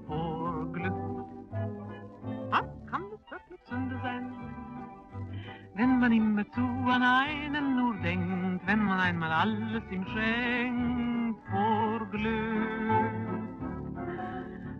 [0.07, 0.93] Vor Glück.
[2.49, 4.33] Ah, kann das wirklich Sünde sein?
[5.77, 13.11] Wenn man immerzu an einen nur denkt, wenn man einmal alles ihm schenkt, vor Glück.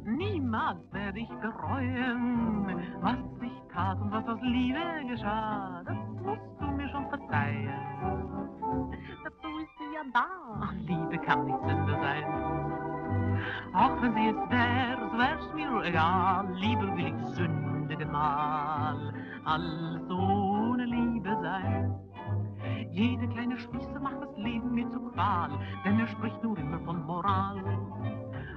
[0.06, 4.80] Niemals werde ich bereuen, was ich tat und was aus Liebe
[5.10, 5.84] geschah.
[5.86, 7.70] Das musst du mir schon verzeihen.
[9.26, 10.70] Dazu ist sie ja da.
[10.86, 12.24] Liebe kann nicht Sünde sein.
[13.74, 16.48] Auch wenn sie es wäre, so wär's mir egal.
[16.56, 19.14] Lieber will ich sündigen mal,
[19.46, 21.94] als ohne Liebe sein.
[22.92, 25.52] Jede kleine Spieße macht das Leben mir zu Qual,
[25.84, 27.58] denn er spricht nur immer von Moral.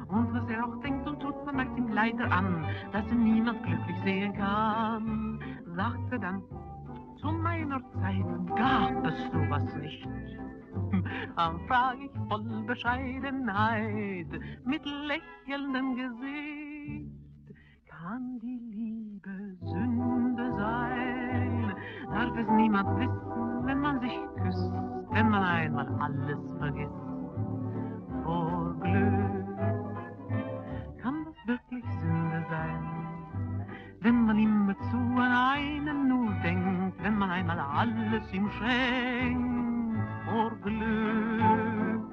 [0.09, 3.63] Und was er auch denkt und tut, man merkt ihm leider an, dass er niemand
[3.63, 5.41] glücklich sehen kann.
[5.77, 6.43] Sagt er dann,
[7.21, 10.09] zu meiner Zeit gab es sowas nicht.
[11.37, 14.29] Dann frag ich voll Bescheidenheit,
[14.65, 17.13] mit lächelndem Gesicht,
[17.87, 18.78] kann die Liebe
[20.69, 21.75] sein?
[22.13, 24.73] Darf es niemand wissen, wenn man sich küsst,
[25.11, 26.93] wenn man einmal alles vergisst?
[28.25, 29.39] Vor Glück
[31.03, 32.83] kann das wirklich Sünde sein,
[34.01, 40.51] wenn man immer zu an einen nur denkt, wenn man einmal alles ihm schenkt, vor
[40.63, 42.09] Glück.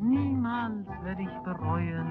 [0.00, 2.06] Niemals werde ich bereuen,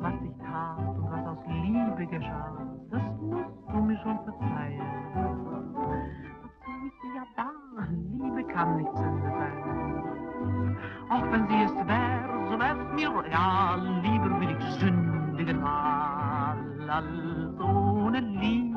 [0.00, 2.56] was ich tat und was aus Liebe geschah.
[2.94, 4.80] Das musst du mir schon verzeihen.
[5.14, 7.50] Dazu ist sie ja da,
[7.90, 10.76] Liebe kann nicht Sünde sein.
[11.10, 16.56] Auch wenn sie es wär, so wär's mir real, lieber will ich sündigen mal,
[16.88, 18.73] als ohne Liebe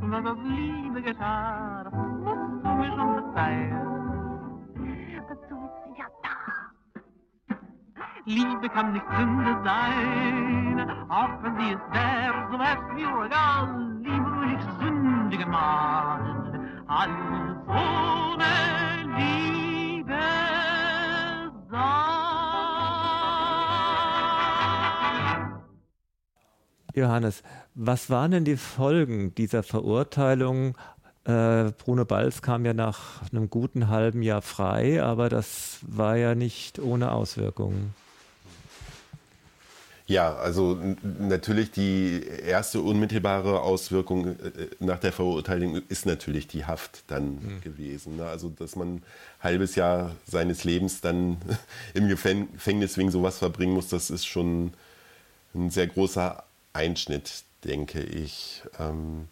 [0.00, 1.84] und was aus Liebe geschah.
[1.84, 3.92] Das musst du mir schon verzeihen.
[5.28, 7.56] Dazu ist sie ja da.
[8.24, 13.98] Liebe kann nicht Sünde sein, auch wenn sie es wär, so wär's mir egal.
[14.02, 16.20] Lieber will ich sündigen mal,
[16.86, 17.10] als
[17.66, 18.51] ohne
[26.94, 27.42] Johannes,
[27.74, 30.76] was waren denn die Folgen dieser Verurteilung?
[31.24, 36.34] Äh, Bruno Balz kam ja nach einem guten halben Jahr frei, aber das war ja
[36.34, 37.94] nicht ohne Auswirkungen.
[40.06, 40.78] Ja, also
[41.20, 48.16] natürlich die erste unmittelbare Auswirkung äh, nach der Verurteilung ist natürlich die Haft dann gewesen.
[48.16, 48.26] Ne?
[48.26, 49.02] Also dass man ein
[49.40, 51.36] halbes Jahr seines Lebens dann
[51.94, 54.72] im Gefäng- Gefängnis wegen sowas verbringen muss, das ist schon
[55.54, 58.62] ein sehr großer Einschnitt, denke ich.
[58.78, 59.28] Ähm,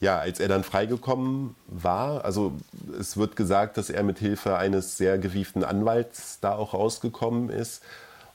[0.00, 2.52] ja, als er dann freigekommen war, also
[2.98, 7.82] es wird gesagt, dass er mit Hilfe eines sehr gewieften Anwalts da auch rausgekommen ist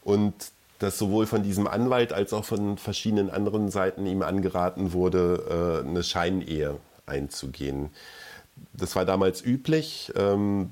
[0.04, 0.34] und
[0.80, 5.88] dass sowohl von diesem Anwalt als auch von verschiedenen anderen Seiten ihm angeraten wurde, äh,
[5.88, 7.92] eine Scheinehe einzugehen.
[8.74, 10.12] Das war damals üblich.
[10.16, 10.72] Ähm,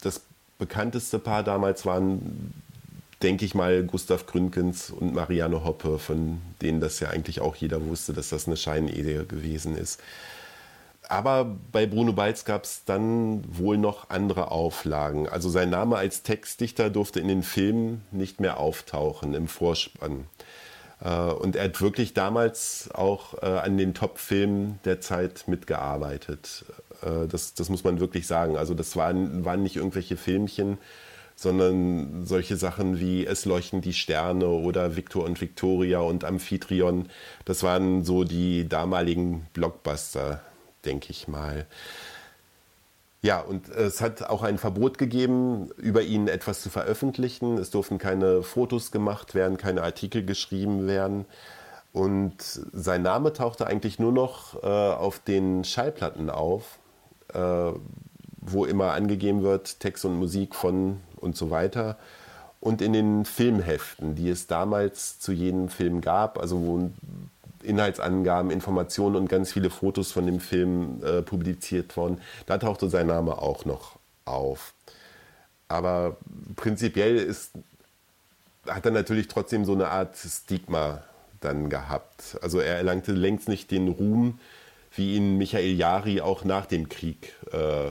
[0.00, 0.22] das
[0.58, 2.54] bekannteste Paar damals waren,
[3.22, 7.84] denke ich mal, Gustav Gründgens und Marianne Hoppe, von denen das ja eigentlich auch jeder
[7.86, 10.00] wusste, dass das eine Scheinehe gewesen ist.
[11.08, 15.26] Aber bei Bruno Balz gab es dann wohl noch andere Auflagen.
[15.28, 20.26] Also sein Name als Textdichter durfte in den Filmen nicht mehr auftauchen im Vorspann.
[21.02, 26.66] Äh, Und er hat wirklich damals auch äh, an den Top-Filmen der Zeit mitgearbeitet.
[27.02, 28.56] Äh, Das, das muss man wirklich sagen.
[28.58, 30.78] Also das waren, waren nicht irgendwelche Filmchen,
[31.38, 37.08] sondern solche Sachen wie Es leuchten die Sterne oder Victor und Victoria und Amphitryon.
[37.44, 40.40] Das waren so die damaligen Blockbuster,
[40.84, 41.66] denke ich mal.
[43.22, 47.56] Ja, und es hat auch ein Verbot gegeben, über ihn etwas zu veröffentlichen.
[47.56, 51.24] Es durften keine Fotos gemacht werden, keine Artikel geschrieben werden.
[51.92, 52.34] Und
[52.72, 56.80] sein Name tauchte eigentlich nur noch äh, auf den Schallplatten auf,
[57.32, 57.70] äh,
[58.40, 61.96] wo immer angegeben wird, Text und Musik von und so weiter.
[62.60, 66.90] Und in den Filmheften, die es damals zu jedem Film gab, also wo
[67.62, 72.20] Inhaltsangaben, Informationen und ganz viele Fotos von dem Film äh, publiziert worden.
[72.46, 74.72] Da tauchte sein Name auch noch auf.
[75.68, 76.16] Aber
[76.56, 77.50] prinzipiell ist,
[78.66, 81.02] hat er natürlich trotzdem so eine Art Stigma
[81.40, 82.38] dann gehabt.
[82.42, 84.40] Also er erlangte längst nicht den Ruhm,
[84.94, 87.90] wie ihn Michael Jari auch nach dem Krieg äh,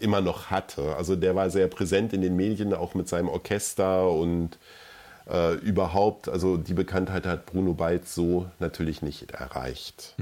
[0.00, 0.96] immer noch hatte.
[0.96, 4.58] Also der war sehr präsent in den Medien, auch mit seinem Orchester und
[5.28, 10.14] äh, überhaupt, also die Bekanntheit hat Bruno Balz so natürlich nicht erreicht.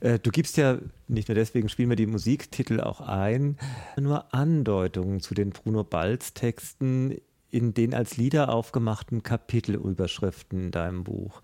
[0.00, 3.58] Äh, Du gibst ja, nicht nur deswegen spielen wir die Musiktitel auch ein,
[3.98, 7.18] nur Andeutungen zu den Bruno Balz Texten
[7.54, 11.40] in den als Lieder aufgemachten Kapitelüberschriften in deinem Buch.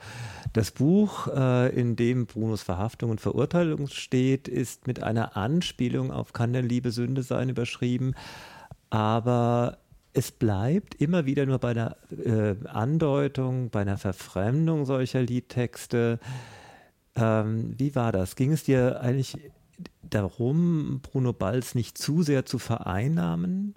[0.53, 6.33] Das Buch, äh, in dem Brunos Verhaftung und Verurteilung steht, ist mit einer Anspielung auf
[6.33, 8.17] Kann denn Liebe Sünde sein überschrieben,
[8.91, 9.79] aber
[10.13, 16.19] es bleibt immer wieder nur bei einer äh, Andeutung, bei einer Verfremdung solcher Liedtexte.
[17.15, 18.35] Ähm, wie war das?
[18.35, 19.39] Ging es dir eigentlich
[20.03, 23.77] darum, Bruno Balz nicht zu sehr zu vereinnahmen?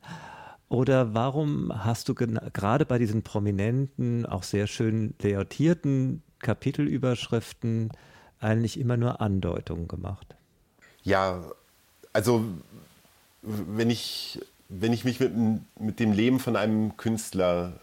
[0.74, 7.91] Oder warum hast du gerade bei diesen prominenten, auch sehr schön layoutierten Kapitelüberschriften
[8.39, 10.36] eigentlich immer nur Andeutungen gemacht?
[11.03, 11.43] Ja,
[12.11, 12.43] also
[13.43, 15.34] wenn ich, wenn ich mich mit,
[15.80, 17.74] mit dem Leben von einem Künstler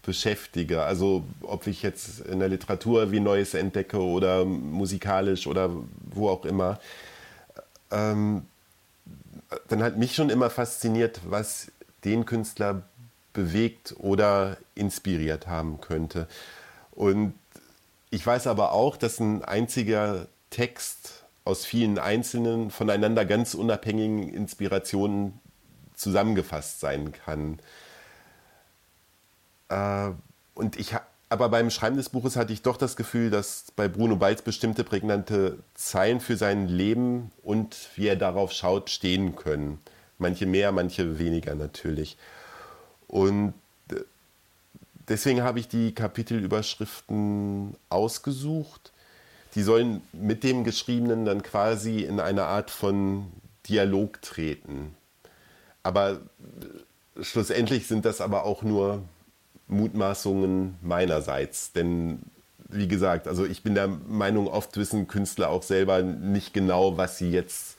[0.00, 5.68] beschäftige, also ob ich jetzt in der Literatur wie Neues entdecke oder musikalisch oder
[6.00, 6.80] wo auch immer,
[7.90, 8.46] ähm,
[9.68, 11.70] dann hat mich schon immer fasziniert, was
[12.04, 12.82] den Künstler
[13.32, 16.26] bewegt oder inspiriert haben könnte.
[16.92, 17.34] Und
[18.10, 25.40] ich weiß aber auch, dass ein einziger Text aus vielen einzelnen, voneinander ganz unabhängigen Inspirationen
[25.94, 27.58] zusammengefasst sein kann.
[29.68, 30.10] Äh,
[30.54, 30.94] und ich
[31.30, 34.82] aber beim Schreiben des Buches hatte ich doch das Gefühl, dass bei Bruno Balz bestimmte
[34.82, 39.78] prägnante Zeilen für sein Leben und wie er darauf schaut, stehen können.
[40.18, 42.16] Manche mehr, manche weniger natürlich.
[43.06, 43.54] Und
[43.90, 43.96] äh,
[45.08, 48.92] deswegen habe ich die Kapitelüberschriften ausgesucht.
[49.54, 53.26] Die sollen mit dem Geschriebenen dann quasi in eine Art von
[53.68, 54.94] Dialog treten.
[55.82, 59.02] Aber äh, schlussendlich sind das aber auch nur
[59.68, 61.72] Mutmaßungen meinerseits.
[61.72, 62.20] Denn
[62.68, 67.18] wie gesagt, also ich bin der Meinung, oft wissen Künstler auch selber nicht genau, was
[67.18, 67.77] sie jetzt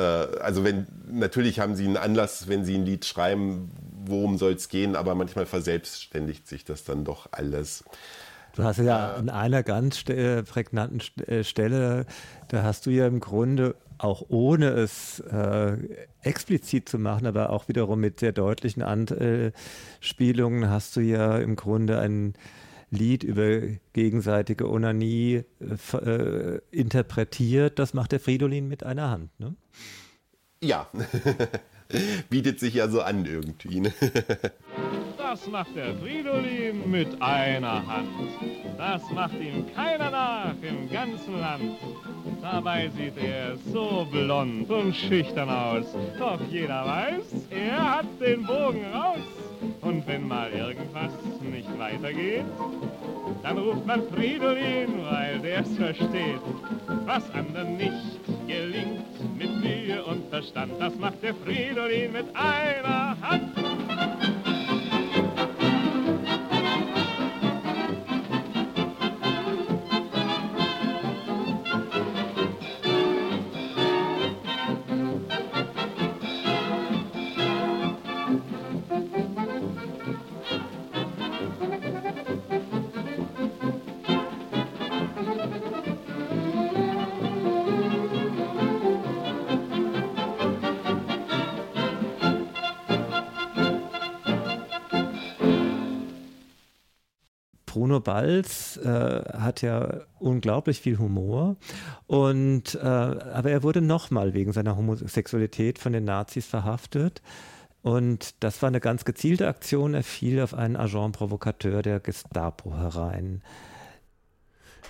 [0.00, 3.70] also wenn, natürlich haben sie einen Anlass, wenn sie ein Lied schreiben,
[4.04, 7.84] worum soll es gehen, aber manchmal verselbstständigt sich das dann doch alles.
[8.54, 12.06] Du hast ja äh, an einer ganz prägnanten äh, Stelle,
[12.48, 15.76] da hast du ja im Grunde auch ohne es äh,
[16.22, 21.98] explizit zu machen, aber auch wiederum mit sehr deutlichen Anspielungen hast du ja im Grunde
[21.98, 22.34] ein
[22.90, 23.60] Lied über
[23.92, 27.78] gegenseitige Onanie äh, äh, interpretiert.
[27.78, 29.30] Das macht der Fridolin mit einer Hand.
[29.40, 29.54] Ne?
[30.62, 30.88] Ja,
[32.30, 33.80] bietet sich ja so an irgendwie.
[33.80, 33.92] Ne?
[35.28, 38.08] Das macht der Fridolin mit einer Hand.
[38.78, 41.76] Das macht ihm keiner nach im ganzen Land.
[42.40, 45.84] Dabei sieht er so blond und schüchtern aus.
[46.16, 49.18] Doch jeder weiß, er hat den Bogen raus.
[49.80, 51.12] Und wenn mal irgendwas
[51.66, 52.44] nicht weitergeht,
[53.42, 56.40] dann ruft man Fridolin, weil der's versteht.
[57.04, 64.45] Was anderen nicht gelingt mit Mühe und Verstand, das macht der Fridolin mit einer Hand.
[97.96, 101.56] Bruno Balz äh, hat ja unglaublich viel Humor
[102.06, 107.22] und äh, aber er wurde nochmal wegen seiner Homosexualität von den Nazis verhaftet.
[107.80, 109.94] Und das war eine ganz gezielte Aktion.
[109.94, 113.42] Er fiel auf einen Agent Provokateur der Gestapo herein.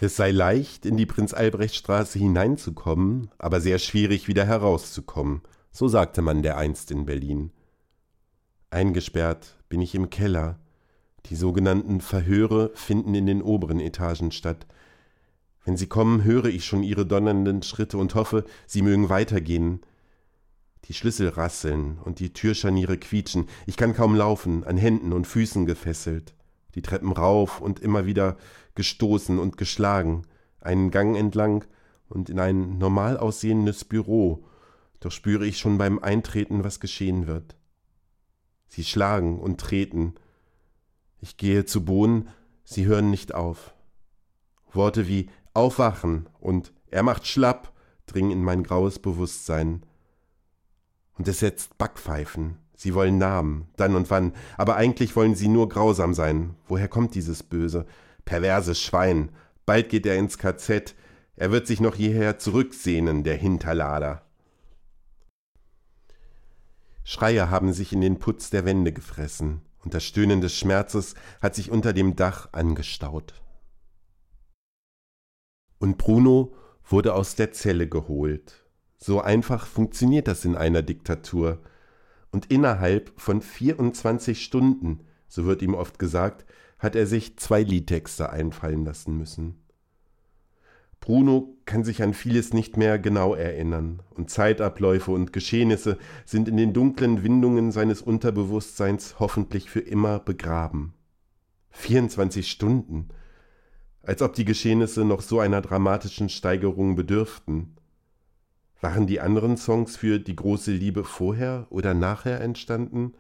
[0.01, 5.43] Es sei leicht, in die Prinz-Albrecht-Straße hineinzukommen, aber sehr schwierig, wieder herauszukommen.
[5.71, 7.53] So sagte man der einst in Berlin.
[8.71, 10.59] Eingesperrt bin ich im Keller,
[11.31, 14.67] die sogenannten Verhöre finden in den oberen Etagen statt.
[15.65, 19.81] Wenn sie kommen, höre ich schon ihre donnernden Schritte und hoffe, sie mögen weitergehen.
[20.85, 23.47] Die Schlüssel rasseln und die Türscharniere quietschen.
[23.67, 26.35] Ich kann kaum laufen, an Händen und Füßen gefesselt.
[26.77, 28.37] Die Treppen rauf und immer wieder
[28.77, 30.23] gestoßen und geschlagen.
[30.61, 31.65] Einen Gang entlang
[32.09, 34.45] und in ein normal aussehendes Büro.
[35.01, 37.57] Doch spüre ich schon beim Eintreten, was geschehen wird.
[38.69, 40.15] Sie schlagen und treten,
[41.21, 42.29] ich gehe zu Bohnen,
[42.65, 43.75] sie hören nicht auf.
[44.73, 47.73] Worte wie Aufwachen und Er macht schlapp
[48.07, 49.85] dringen in mein graues Bewusstsein.
[51.19, 52.59] Und es setzt Backpfeifen.
[52.77, 56.55] Sie wollen Namen, dann und wann, aber eigentlich wollen sie nur grausam sein.
[56.69, 57.87] Woher kommt dieses Böse?
[58.25, 59.31] Perverses Schwein.
[59.65, 60.95] Bald geht er ins KZ.
[61.37, 64.23] Er wird sich noch hierher zurücksehnen, der Hinterlader.
[67.03, 71.55] Schreie haben sich in den Putz der Wände gefressen und das Stöhnen des Schmerzes hat
[71.55, 73.35] sich unter dem Dach angestaut.
[75.79, 78.67] Und Bruno wurde aus der Zelle geholt.
[78.99, 81.63] So einfach funktioniert das in einer Diktatur.
[82.33, 86.47] Und innerhalb von 24 Stunden, so wird ihm oft gesagt,
[86.81, 89.63] hat er sich zwei Liedtexte einfallen lassen müssen.
[91.07, 96.57] Bruno kann sich an vieles nicht mehr genau erinnern, und Zeitabläufe und Geschehnisse sind in
[96.57, 100.95] den dunklen Windungen seines Unterbewusstseins hoffentlich für immer begraben.
[101.71, 103.07] 24 Stunden,
[104.03, 107.77] als ob die Geschehnisse noch so einer dramatischen Steigerung bedürften.
[108.81, 113.15] Waren die anderen Songs für die große Liebe vorher oder nachher entstanden?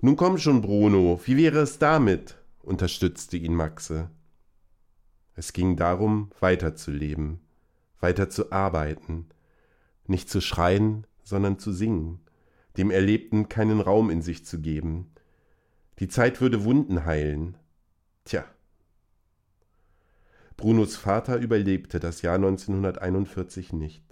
[0.00, 2.38] Nun komm schon, Bruno, wie wäre es damit?
[2.60, 4.10] unterstützte ihn Maxe.
[5.38, 7.38] Es ging darum, weiterzuleben,
[8.00, 9.28] weiter zu arbeiten,
[10.08, 12.18] nicht zu schreien, sondern zu singen,
[12.76, 15.12] dem Erlebten keinen Raum in sich zu geben.
[16.00, 17.56] Die Zeit würde Wunden heilen.
[18.24, 18.46] Tja.
[20.56, 24.02] Brunos Vater überlebte das Jahr 1941 nicht.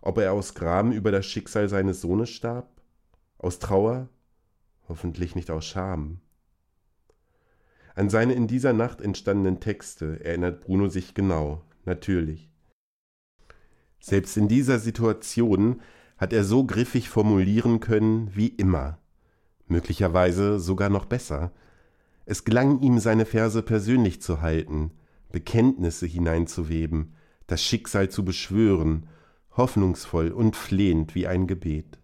[0.00, 2.70] Ob er aus Gram über das Schicksal seines Sohnes starb?
[3.38, 4.08] Aus Trauer?
[4.88, 6.20] Hoffentlich nicht aus Scham.
[7.96, 12.50] An seine in dieser Nacht entstandenen Texte erinnert Bruno sich genau, natürlich.
[14.00, 15.80] Selbst in dieser Situation
[16.18, 18.98] hat er so griffig formulieren können wie immer,
[19.66, 21.52] möglicherweise sogar noch besser.
[22.26, 24.90] Es gelang ihm, seine Verse persönlich zu halten,
[25.32, 27.14] Bekenntnisse hineinzuweben,
[27.46, 29.06] das Schicksal zu beschwören,
[29.56, 31.98] hoffnungsvoll und flehend wie ein Gebet,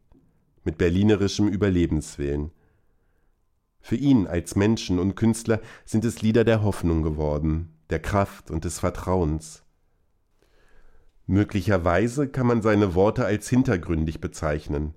[0.64, 2.51] mit berlinerischem Überlebenswillen.
[3.82, 8.64] Für ihn als Menschen und Künstler sind es Lieder der Hoffnung geworden, der Kraft und
[8.64, 9.64] des Vertrauens.
[11.26, 14.94] Möglicherweise kann man seine Worte als hintergründig bezeichnen.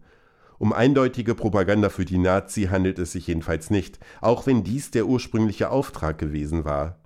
[0.60, 5.08] Um eindeutige Propaganda für die Nazi handelt es sich jedenfalls nicht, auch wenn dies der
[5.08, 7.00] ursprüngliche Auftrag gewesen war.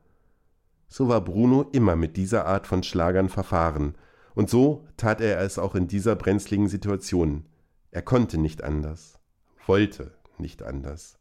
[0.88, 3.96] So war Bruno immer mit dieser Art von Schlagern verfahren,
[4.36, 7.46] und so tat er es auch in dieser brenzligen Situation.
[7.92, 9.20] Er konnte nicht anders,
[9.66, 11.19] wollte nicht anders.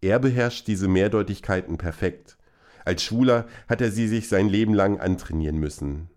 [0.00, 2.36] Er beherrscht diese Mehrdeutigkeiten perfekt.
[2.84, 6.08] Als Schwuler hat er sie sich sein Leben lang antrainieren müssen.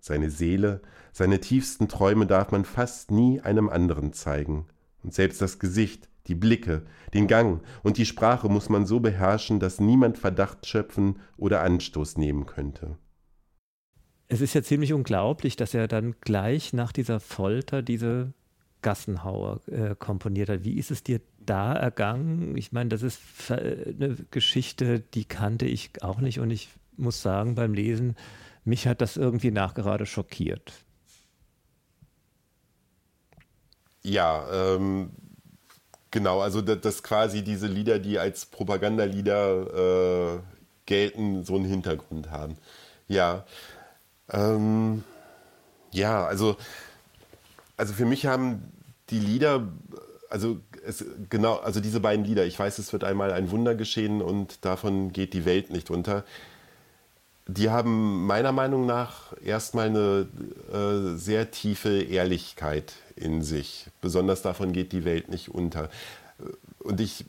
[0.00, 4.66] Seine Seele, seine tiefsten Träume darf man fast nie einem anderen zeigen.
[5.02, 6.82] Und selbst das Gesicht, die Blicke,
[7.14, 12.16] den Gang und die Sprache muss man so beherrschen, dass niemand Verdacht schöpfen oder Anstoß
[12.16, 12.96] nehmen könnte.
[14.28, 18.32] Es ist ja ziemlich unglaublich, dass er dann gleich nach dieser Folter diese
[18.80, 20.64] Gassenhauer äh, komponiert hat.
[20.64, 22.56] Wie ist es dir da ergangen?
[22.56, 23.20] Ich meine, das ist
[23.50, 28.16] eine Geschichte, die kannte ich auch nicht und ich muss sagen, beim Lesen,
[28.64, 30.72] mich hat das irgendwie nachgerade schockiert.
[34.02, 35.10] Ja, ähm,
[36.10, 40.40] genau, also dass, dass, quasi diese Lieder, die als Propagandalieder äh,
[40.86, 42.56] gelten, so einen Hintergrund haben.
[43.06, 43.44] Ja,
[44.30, 45.04] ähm,
[45.92, 46.56] ja, also,
[47.76, 48.72] also für mich haben
[49.10, 49.68] die Lieder,
[50.30, 54.22] also es, genau, also diese beiden Lieder, ich weiß, es wird einmal ein Wunder geschehen
[54.22, 56.24] und davon geht die Welt nicht unter.
[57.48, 60.26] Die haben meiner Meinung nach erstmal eine
[60.72, 63.86] äh, sehr tiefe Ehrlichkeit in sich.
[64.00, 65.90] Besonders davon geht die Welt nicht unter.
[66.78, 67.24] Und ich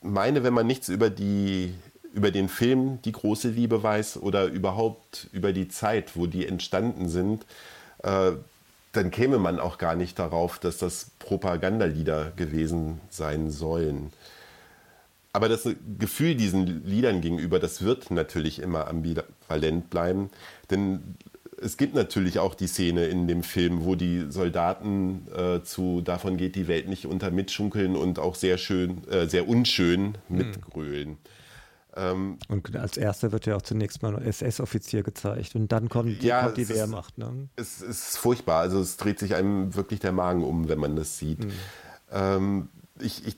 [0.00, 1.74] meine, wenn man nichts über die
[2.14, 7.08] über den Film Die große Liebe weiß oder überhaupt über die Zeit, wo die entstanden
[7.08, 7.44] sind,
[8.02, 8.32] äh,
[8.98, 14.12] dann käme man auch gar nicht darauf, dass das Propagandalieder gewesen sein sollen.
[15.32, 15.68] Aber das
[15.98, 20.30] Gefühl diesen Liedern gegenüber, das wird natürlich immer ambivalent bleiben,
[20.70, 21.14] denn
[21.60, 26.36] es gibt natürlich auch die Szene in dem Film, wo die Soldaten äh, zu Davon
[26.36, 30.38] geht die Welt nicht unter mitschunkeln und auch sehr schön, äh, sehr unschön hm.
[31.98, 36.22] Ähm, und als erster wird ja auch zunächst mal ein SS-Offizier gezeigt und dann kommt,
[36.22, 37.18] ja, kommt die Wehrmacht.
[37.18, 37.48] Ne?
[37.56, 38.60] Es ist furchtbar.
[38.60, 41.44] Also es dreht sich einem wirklich der Magen um, wenn man das sieht.
[41.44, 41.52] Mhm.
[42.12, 42.68] Ähm,
[43.00, 43.36] ich, ich,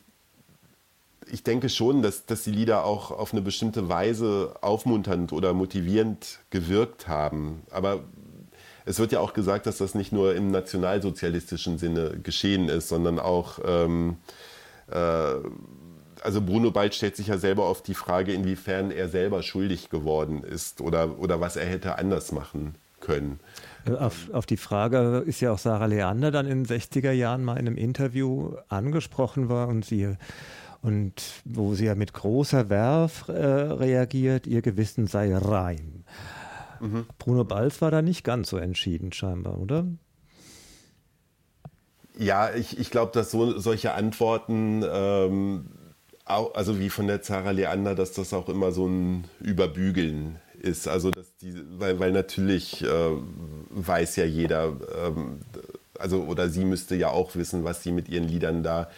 [1.30, 6.40] ich denke schon, dass, dass die Lieder auch auf eine bestimmte Weise aufmunternd oder motivierend
[6.50, 7.62] gewirkt haben.
[7.70, 8.00] Aber
[8.84, 13.18] es wird ja auch gesagt, dass das nicht nur im nationalsozialistischen Sinne geschehen ist, sondern
[13.18, 14.16] auch ähm,
[14.90, 15.34] äh,
[16.22, 20.42] also Bruno Bald stellt sich ja selber oft die Frage, inwiefern er selber schuldig geworden
[20.42, 23.40] ist oder, oder was er hätte anders machen können.
[23.86, 27.44] Äh, auf, auf die Frage ist ja auch Sarah Leander dann in den 60er Jahren
[27.44, 30.16] mal in einem Interview angesprochen war und sie
[30.82, 36.04] und wo sie ja mit großer Werf äh, reagiert, ihr Gewissen sei rein.
[36.80, 37.06] Mhm.
[37.18, 39.86] Bruno Balz war da nicht ganz so entschieden scheinbar, oder?
[42.18, 45.66] Ja, ich, ich glaube, dass so, solche Antworten, ähm,
[46.30, 50.88] also wie von der Zara Leander, dass das auch immer so ein Überbügeln ist.
[50.88, 53.10] Also, dass die, weil, weil natürlich äh,
[53.70, 55.40] weiß ja jeder, ähm,
[55.98, 58.90] also oder sie müsste ja auch wissen, was sie mit ihren Liedern da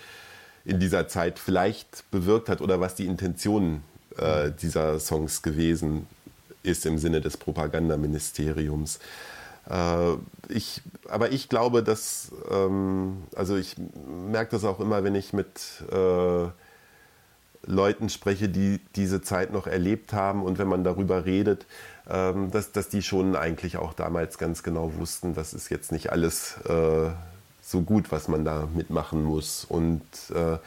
[0.64, 3.82] in dieser Zeit vielleicht bewirkt hat oder was die Intention
[4.16, 6.06] äh, dieser Songs gewesen
[6.62, 9.00] ist im Sinne des Propagandaministeriums.
[9.68, 10.12] Äh,
[10.48, 13.76] ich, aber ich glaube, dass, ähm, also ich
[14.30, 15.48] merke das auch immer, wenn ich mit
[15.90, 16.46] äh,
[17.64, 21.66] Leuten spreche, die diese Zeit noch erlebt haben und wenn man darüber redet,
[22.08, 26.10] ähm, dass, dass die schon eigentlich auch damals ganz genau wussten, das ist jetzt nicht
[26.10, 27.10] alles äh,
[27.60, 29.64] so gut, was man da mitmachen muss.
[29.64, 30.02] Und,
[30.34, 30.58] äh,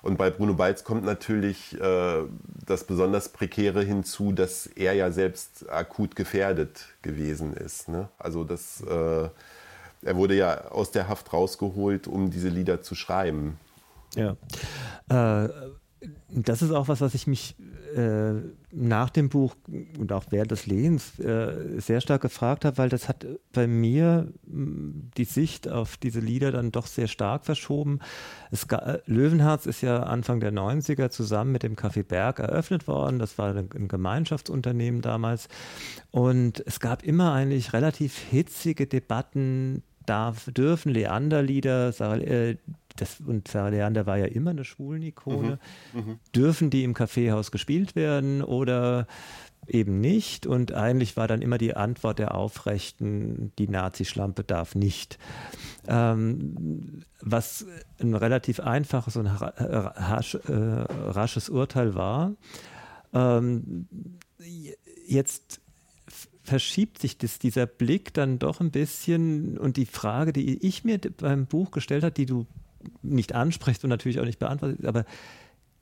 [0.00, 2.22] und bei Bruno Balz kommt natürlich äh,
[2.66, 7.88] das besonders Prekäre hinzu, dass er ja selbst akut gefährdet gewesen ist.
[7.88, 8.08] Ne?
[8.18, 9.28] Also das, äh,
[10.02, 13.58] er wurde ja aus der Haft rausgeholt, um diese Lieder zu schreiben.
[14.14, 14.36] Ja.
[15.10, 15.50] Äh,
[16.30, 17.56] das ist auch was, was ich mich
[17.96, 18.34] äh,
[18.70, 19.56] nach dem Buch
[19.98, 24.28] und auch während des Lesens äh, sehr stark gefragt habe, weil das hat bei mir
[24.46, 28.00] mh, die Sicht auf diese Lieder dann doch sehr stark verschoben.
[28.50, 33.18] Es, äh, Löwenherz ist ja Anfang der 90er zusammen mit dem Café Berg eröffnet worden.
[33.18, 35.48] Das war ein, ein Gemeinschaftsunternehmen damals.
[36.10, 41.88] Und es gab immer eigentlich relativ hitzige Debatten darf, dürfen Leander-Lieder,
[42.20, 42.56] äh,
[43.00, 45.58] das, und Sarah Leander war ja immer eine Schwulenikone.
[45.92, 46.00] Mhm.
[46.00, 46.18] Mhm.
[46.34, 49.06] Dürfen die im Kaffeehaus gespielt werden oder
[49.66, 50.46] eben nicht?
[50.46, 55.18] Und eigentlich war dann immer die Antwort der Aufrechten, die Nazi-Schlampe darf nicht.
[55.86, 57.66] Ähm, was
[58.00, 62.34] ein relativ einfaches und rasch, äh, rasches Urteil war.
[63.12, 63.86] Ähm,
[65.06, 65.60] jetzt
[66.42, 70.98] verschiebt sich das, dieser Blick dann doch ein bisschen und die Frage, die ich mir
[70.98, 72.46] beim Buch gestellt habe, die du
[73.02, 75.04] nicht ansprichst und natürlich auch nicht beantwortet, aber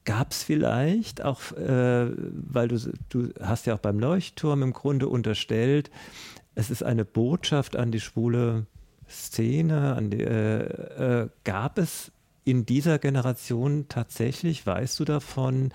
[0.05, 2.79] gab es vielleicht auch, äh, weil du,
[3.09, 5.91] du hast ja auch beim Leuchtturm im Grunde unterstellt,
[6.55, 8.67] es ist eine Botschaft an die schwule
[9.09, 12.13] Szene, an die, äh, äh, gab es
[12.45, 15.73] in dieser Generation tatsächlich, weißt du davon,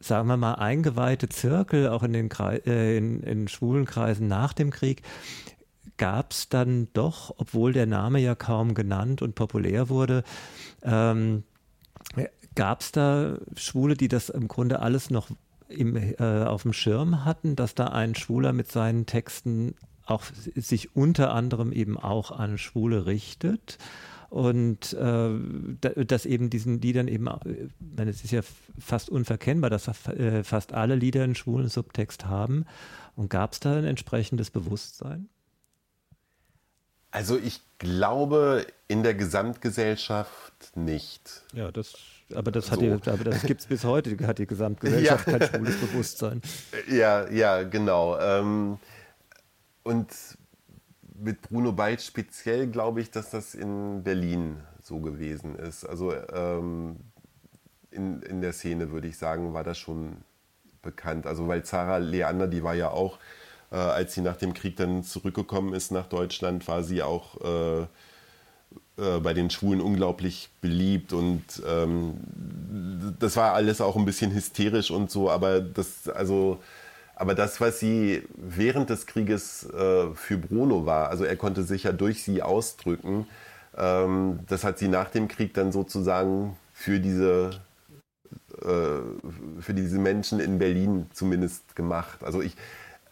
[0.00, 4.52] sagen wir mal, eingeweihte Zirkel, auch in den Kre äh, in, in schwulen Kreisen nach
[4.52, 5.02] dem Krieg,
[6.00, 10.24] gab es dann doch, obwohl der Name ja kaum genannt und populär wurde,
[10.82, 11.42] ähm,
[12.54, 15.28] gab es da Schwule, die das im Grunde alles noch
[15.68, 19.74] im, äh, auf dem Schirm hatten, dass da ein Schwuler mit seinen Texten
[20.06, 20.24] auch
[20.56, 23.76] sich unter anderem eben auch an Schwule richtet
[24.30, 28.40] und äh, dass eben diesen Liedern eben, äh, es ist ja
[28.78, 32.64] fast unverkennbar, dass äh, fast alle Lieder einen schwulen Subtext haben.
[33.16, 35.28] Und gab es da ein entsprechendes Bewusstsein?
[37.10, 41.42] Also ich glaube in der Gesamtgesellschaft nicht.
[41.52, 41.94] Ja, das,
[42.34, 42.76] aber das, so.
[42.76, 45.38] das gibt es bis heute, hat die Gesamtgesellschaft ja.
[45.38, 46.42] kein schwules Bewusstsein.
[46.88, 48.18] Ja, ja, genau.
[48.18, 48.78] Ähm,
[49.82, 50.08] und
[51.18, 55.84] mit Bruno Beitz speziell glaube ich, dass das in Berlin so gewesen ist.
[55.84, 56.96] Also ähm,
[57.90, 60.18] in, in der Szene würde ich sagen, war das schon
[60.82, 61.26] bekannt.
[61.26, 63.18] Also weil Zara Leander, die war ja auch
[63.70, 67.86] äh, als sie nach dem Krieg dann zurückgekommen ist nach Deutschland, war sie auch äh,
[69.00, 72.14] äh, bei den Schwulen unglaublich beliebt und ähm,
[73.18, 76.60] das war alles auch ein bisschen hysterisch und so, aber das, also,
[77.14, 81.84] aber das, was sie während des Krieges äh, für Bruno war, also er konnte sich
[81.84, 83.26] ja durch sie ausdrücken,
[83.76, 87.60] ähm, das hat sie nach dem Krieg dann sozusagen für diese
[88.62, 92.22] äh, für diese Menschen in Berlin zumindest gemacht.
[92.22, 92.56] Also ich,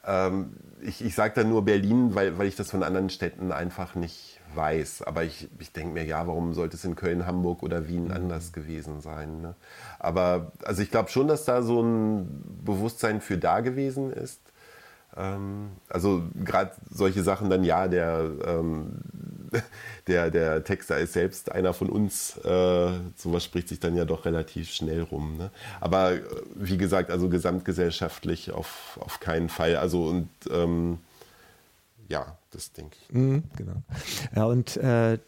[0.09, 3.95] ähm, ich ich sage dann nur Berlin, weil, weil ich das von anderen Städten einfach
[3.95, 5.03] nicht weiß.
[5.03, 8.13] Aber ich, ich denke mir, ja, warum sollte es in Köln, Hamburg oder Wien mhm.
[8.13, 9.41] anders gewesen sein?
[9.41, 9.55] Ne?
[9.99, 14.41] Aber also ich glaube schon, dass da so ein Bewusstsein für da gewesen ist.
[15.17, 19.01] Ähm, also gerade solche Sachen dann, ja, der, ähm,
[20.07, 22.37] der, der Texter ist selbst einer von uns.
[22.39, 25.37] Äh, sowas spricht sich dann ja doch relativ schnell rum.
[25.37, 25.51] Ne?
[25.81, 26.21] Aber äh,
[26.55, 29.77] wie gesagt, also gesamtgesellschaftlich auf, auf keinen Fall.
[29.77, 30.99] Also und ähm,
[32.09, 33.15] ja, das denke ich.
[33.15, 33.83] Mhm, genau.
[34.35, 35.19] Ja, und äh,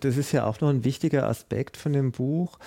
[0.00, 2.58] das ist ja auch noch ein wichtiger Aspekt von dem Buch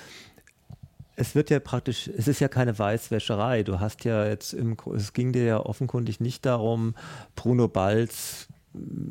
[1.20, 3.64] es wird ja praktisch, es ist ja keine Weißwäscherei.
[3.64, 6.96] Du hast ja jetzt im, es ging dir ja offenkundig nicht darum,
[7.36, 8.48] Bruno Balz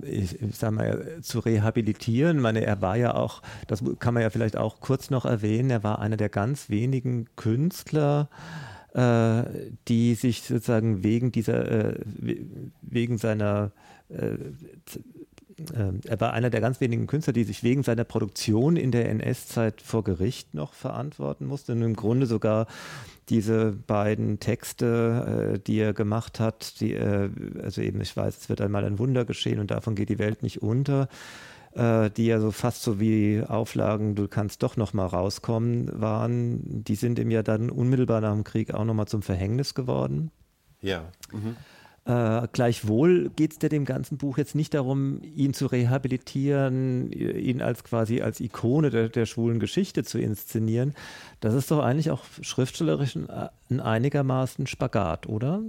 [0.03, 2.39] ich, ich sag mal, zu rehabilitieren.
[2.39, 5.71] Ich meine, er war ja auch, das kann man ja vielleicht auch kurz noch erwähnen,
[5.71, 8.29] er war einer der ganz wenigen Künstler,
[8.95, 9.43] äh,
[9.89, 12.01] die sich sozusagen wegen dieser, äh,
[12.83, 13.73] wegen seiner
[14.09, 14.37] äh,
[16.07, 19.83] er war einer der ganz wenigen Künstler, die sich wegen seiner Produktion in der NS-Zeit
[19.83, 22.67] vor Gericht noch verantworten musste und im Grunde sogar
[23.29, 27.31] diese beiden Texte, äh, die er gemacht hat, die, äh,
[27.63, 30.43] also eben, ich weiß, es wird einmal ein Wunder geschehen und davon geht die Welt
[30.43, 31.09] nicht unter,
[31.75, 36.85] äh, die ja so fast so wie Auflagen, du kannst doch noch mal rauskommen, waren,
[36.85, 40.31] die sind ihm ja dann unmittelbar nach dem Krieg auch noch mal zum Verhängnis geworden.
[40.81, 41.05] Ja.
[41.33, 41.57] Mhm.
[42.09, 47.61] Äh, gleichwohl geht es dir dem ganzen Buch jetzt nicht darum, ihn zu rehabilitieren, ihn
[47.61, 50.95] als quasi als Ikone der, der schwulen Geschichte zu inszenieren.
[51.41, 53.29] Das ist doch eigentlich auch schriftstellerisch ein,
[53.69, 55.61] ein einigermaßen Spagat, oder?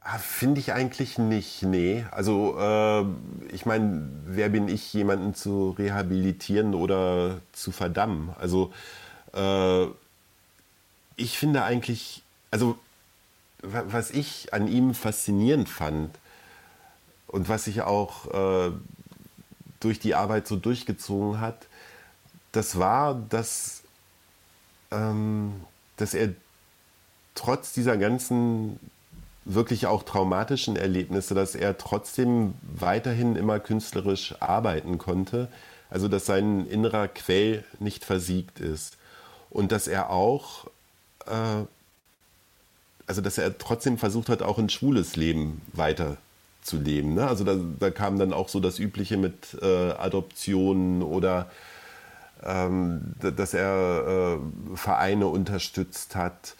[0.00, 2.04] Ah, Finde ich eigentlich nicht, nee.
[2.12, 3.04] Also äh,
[3.52, 8.30] ich meine, wer bin ich, jemanden zu rehabilitieren oder zu verdammen?
[8.38, 8.72] Also
[9.34, 9.86] äh,
[11.16, 12.22] ich finde eigentlich,
[12.52, 12.78] also
[13.62, 16.16] was ich an ihm faszinierend fand
[17.26, 18.26] und was sich auch
[18.68, 18.72] äh,
[19.80, 21.66] durch die Arbeit so durchgezogen hat,
[22.52, 23.82] das war, dass,
[24.90, 25.52] ähm,
[25.96, 26.30] dass er
[27.34, 28.80] trotz dieser ganzen
[29.44, 35.48] wirklich auch traumatischen Erlebnisse, dass er trotzdem weiterhin immer künstlerisch arbeiten konnte,
[35.88, 38.96] also dass sein innerer Quell nicht versiegt ist
[39.48, 40.66] und dass er auch
[41.26, 41.64] äh,
[43.10, 47.14] also dass er trotzdem versucht hat, auch ein schwules Leben weiterzuleben.
[47.14, 47.26] Ne?
[47.26, 51.50] Also da, da, kam dann auch so das Übliche mit äh, Adoptionen oder
[52.44, 56.54] ähm, dass er äh, Vereine unterstützt hat.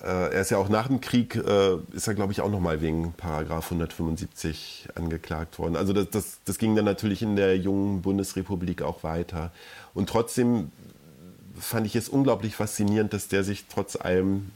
[0.00, 2.80] Äh, er ist ja auch nach dem Krieg, äh, ist er glaube ich auch nochmal
[2.80, 5.76] wegen Paragraph 175 angeklagt worden.
[5.76, 9.52] Also das, das, das ging dann natürlich in der jungen Bundesrepublik auch weiter.
[9.92, 10.72] Und trotzdem
[11.60, 14.50] fand ich es unglaublich faszinierend, dass der sich trotz allem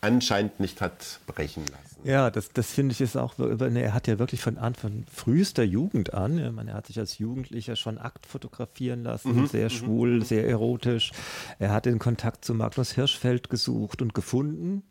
[0.00, 1.88] anscheinend nicht hat brechen lassen.
[2.04, 6.14] Ja, das, das finde ich ist auch, er hat ja wirklich von Anfang frühester Jugend
[6.14, 9.70] an, meine, er hat sich als Jugendlicher schon Akt fotografieren lassen, mhm, sehr mhm.
[9.70, 10.22] schwul, mhm.
[10.22, 11.10] sehr erotisch.
[11.58, 14.84] Er hat den Kontakt zu Magnus Hirschfeld gesucht und gefunden.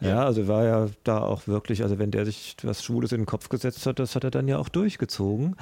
[0.00, 0.08] Ja.
[0.08, 3.26] ja, also war ja da auch wirklich, also wenn der sich was Schwules in den
[3.26, 5.56] Kopf gesetzt hat, das hat er dann ja auch durchgezogen.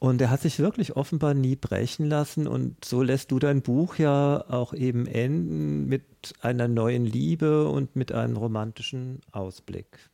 [0.00, 2.48] Und er hat sich wirklich offenbar nie brechen lassen.
[2.48, 6.02] Und so lässt du dein Buch ja auch eben enden mit
[6.40, 10.10] einer neuen Liebe und mit einem romantischen Ausblick.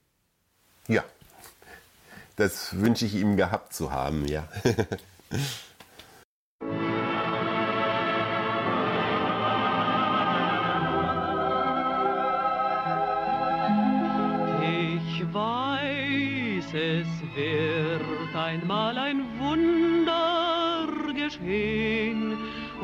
[0.89, 1.05] Ja,
[2.37, 4.47] das wünsche ich ihm gehabt zu haben, ja.
[14.61, 22.36] Ich weiß, es wird einmal ein Wunder geschehen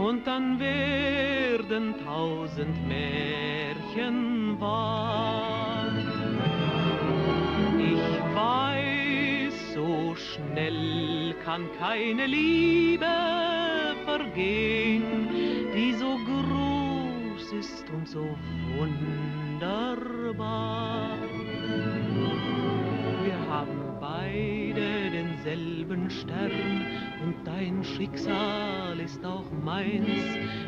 [0.03, 5.87] und dann werden tausend Märchen wahr.
[7.79, 13.07] Ich weiß, so schnell kann keine Liebe
[14.05, 15.29] vergehen,
[15.75, 18.37] die so groß ist und so
[18.77, 20.37] wunderbar.
[23.23, 30.09] Wir haben beide denselben Stern und dein Schicksal ist auch meins.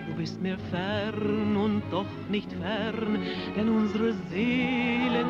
[0.09, 3.18] Du bist mir fern und doch nicht fern,
[3.57, 5.26] denn unsere Seelen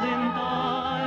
[0.00, 0.99] sind eins.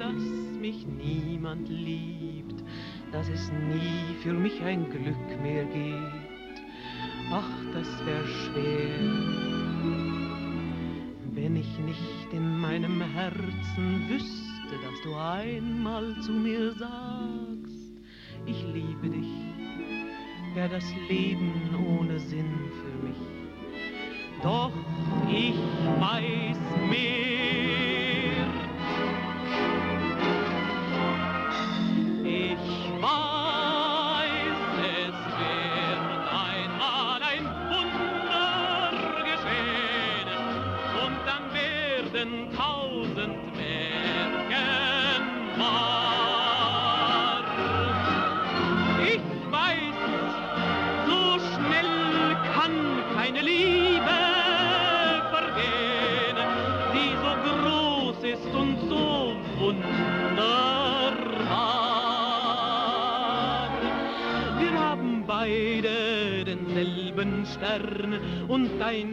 [0.00, 0.22] Dass
[0.60, 2.64] mich niemand liebt,
[3.12, 6.62] dass es nie für mich ein Glück mehr gibt,
[7.30, 9.60] ach, das wär schwer
[11.42, 17.96] wenn ich nicht in meinem Herzen wüsste, dass du einmal zu mir sagst,
[18.46, 19.28] ich liebe dich,
[20.54, 21.52] wär das Leben
[21.98, 23.16] ohne Sinn für mich.
[24.42, 24.72] Doch
[25.28, 25.56] ich
[26.00, 27.29] weiß mehr.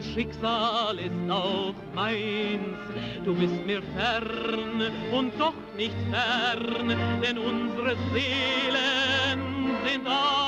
[0.01, 2.77] Schicksal ist auch meins.
[3.25, 9.39] Du bist mir fern und doch nicht fern, denn unsere Seelen
[9.85, 10.46] sind eins.